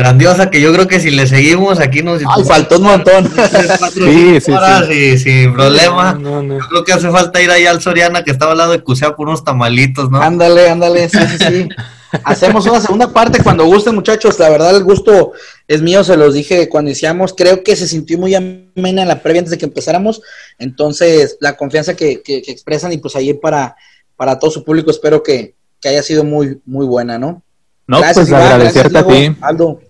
[0.00, 2.22] grandiosa que yo creo que si le seguimos aquí nos...
[2.28, 3.30] Ay, faltó un montón.
[3.92, 4.52] sí, sí,
[4.88, 5.18] sí.
[5.18, 6.18] sin problema.
[6.20, 9.14] Yo creo que hace falta ir ahí al Soriana que estaba al lado de Cusea
[9.14, 10.20] por unos tamalitos, ¿no?
[10.20, 11.68] Ándale, ándale, sí, sí, sí.
[12.24, 14.38] Hacemos una segunda parte cuando gusten, muchachos.
[14.38, 15.32] La verdad, el gusto
[15.68, 17.34] es mío, se los dije cuando iniciamos.
[17.36, 20.20] Creo que se sintió muy amena la previa antes de que empezáramos.
[20.58, 23.76] Entonces, la confianza que, que, expresan y pues ahí para,
[24.16, 27.42] para todo su público, espero que, que haya sido muy, muy buena, ¿no?
[27.86, 29.36] No, pues agradecerte a ti.
[29.40, 29.80] Aldo.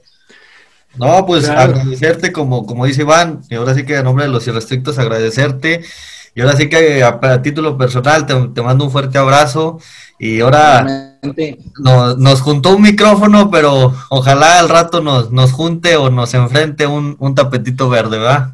[0.96, 4.46] No, pues agradecerte, como, como dice Iván, y ahora sí que a nombre de los
[4.46, 5.82] irrestrictos agradecerte.
[6.34, 9.80] Y ahora sí que a, título personal te, mando un fuerte abrazo.
[10.18, 11.18] Y ahora
[11.78, 16.86] nos, nos, juntó un micrófono, pero ojalá al rato nos, nos junte o nos enfrente
[16.86, 18.52] un, un tapetito verde, ¿verdad?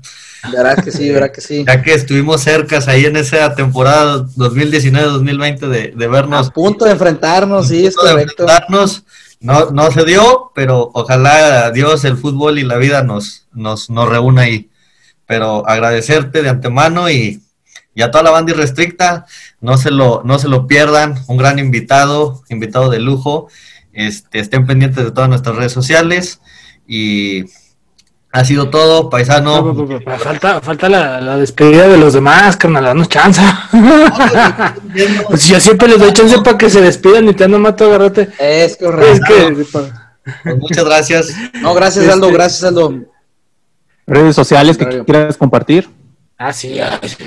[0.53, 1.64] Verás que sí, verás que sí.
[1.66, 6.49] Ya que estuvimos cercas ahí en esa temporada 2019-2020 de, de vernos.
[6.49, 8.45] A punto de enfrentarnos, sí, es correcto.
[8.45, 9.05] enfrentarnos
[9.41, 14.09] no, no se dio, pero ojalá Dios, el fútbol y la vida nos, nos, nos
[14.09, 14.70] reúna ahí.
[15.26, 17.43] Pero agradecerte de antemano y,
[18.01, 19.26] a toda la banda irrestricta,
[19.61, 23.49] no se lo, no se lo pierdan, un gran invitado, invitado de lujo.
[23.93, 26.41] Este, estén pendientes de todas nuestras redes sociales
[26.87, 27.45] y
[28.33, 29.74] ha sido todo, paisano.
[30.18, 33.41] falta falta la, despedida de los demás, carnal, danos chance.
[35.29, 38.29] pues yo siempre les doy chance para que se despidan y te ando mato agarrate.
[38.39, 39.35] Es correcto.
[40.43, 41.29] Pues muchas gracias.
[41.62, 42.95] No, gracias Aldo, este, gracias Aldo.
[44.07, 45.89] Redes sociales que quieras compartir.
[46.39, 46.79] Ah, sí,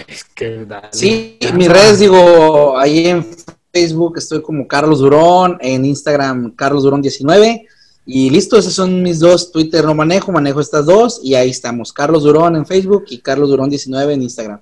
[0.08, 3.26] es que Sí, mis redes digo, ahí en
[3.74, 7.68] Facebook estoy como Carlos Durón, en Instagram Carlos Durón 19
[8.12, 11.94] y listo, esos son mis dos Twitter, no manejo, manejo estas dos y ahí estamos.
[11.94, 14.62] Carlos Durón en Facebook y Carlos Durón 19 en Instagram.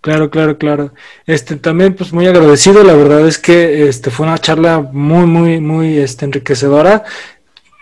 [0.00, 0.92] Claro, claro, claro.
[1.26, 5.58] Este también pues muy agradecido, la verdad es que este fue una charla muy muy
[5.58, 7.02] muy este enriquecedora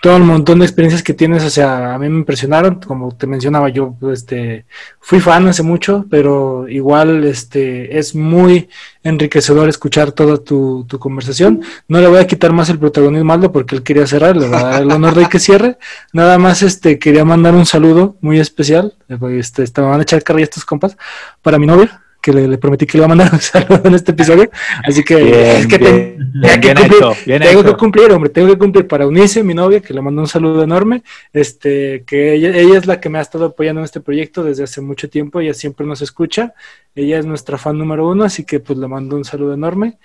[0.01, 3.27] todo el montón de experiencias que tienes, o sea, a mí me impresionaron, como te
[3.27, 4.65] mencionaba yo, este,
[5.01, 8.69] fui fan hace mucho, pero igual, este, es muy
[9.03, 11.63] enriquecedor escuchar toda tu, tu conversación.
[11.89, 14.57] No le voy a quitar más el protagonismo a porque él quería cerrar, le voy
[14.57, 15.79] a dar el honor de que cierre.
[16.13, 20.45] Nada más, este, quería mandar un saludo muy especial, este, me van a echar carrilla
[20.45, 20.97] estos compas,
[21.43, 22.03] para mi novia
[22.33, 24.51] que le, prometí que le iba a mandar un saludo en este episodio.
[24.85, 29.81] Así que es que tengo que cumplir, hombre, tengo que cumplir para unirse mi novia,
[29.81, 31.03] que le mando un saludo enorme.
[31.33, 34.65] Este, que ella, ella es la que me ha estado apoyando en este proyecto desde
[34.65, 36.55] hace mucho tiempo, ella siempre nos escucha,
[36.95, 39.99] ella es nuestra fan número uno, así que pues le mando un saludo enorme.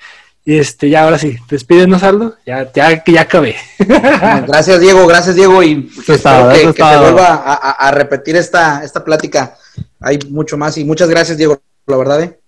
[0.46, 3.56] Y este, ya ahora sí, despídenos Aldo, ya, ya, ya acabé.
[3.80, 9.56] Gracias Diego, gracias Diego, y que, se vuelva a, a, repetir esta, esta plática.
[10.02, 12.40] Hay mucho más y muchas gracias Diego la verdad, ¿eh?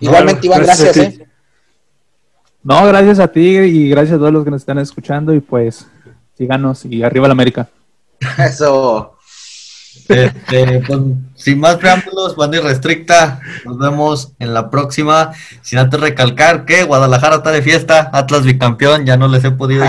[0.00, 1.26] Igualmente, Iván, gracias, ¿eh?
[2.62, 5.86] No, gracias a ti y gracias a todos los que nos están escuchando y pues
[6.36, 7.68] síganos y arriba la América.
[8.38, 9.14] Eso.
[10.08, 11.00] Este, pues,
[11.34, 15.32] sin más preámbulos, banda restricta, nos vemos en la próxima.
[15.62, 19.84] Sin antes recalcar que Guadalajara está de fiesta, Atlas bicampeón, ya no les he podido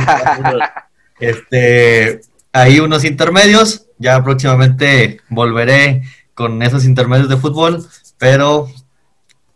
[1.19, 2.21] este,
[2.51, 6.03] hay unos intermedios, ya próximamente volveré
[6.33, 7.85] con esos intermedios de fútbol,
[8.19, 8.67] pero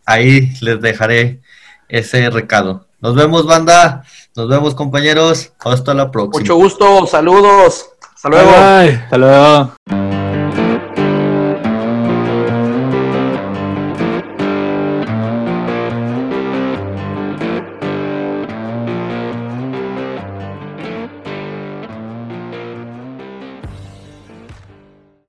[0.04, 1.40] ahí les dejaré
[1.88, 2.86] ese recado.
[3.00, 4.02] Nos vemos, banda.
[4.34, 5.52] Nos vemos, compañeros.
[5.64, 6.40] Hasta la próxima.
[6.40, 7.06] Mucho gusto.
[7.06, 7.90] Saludos.
[8.14, 8.50] Hasta luego.
[8.50, 9.74] Hasta luego.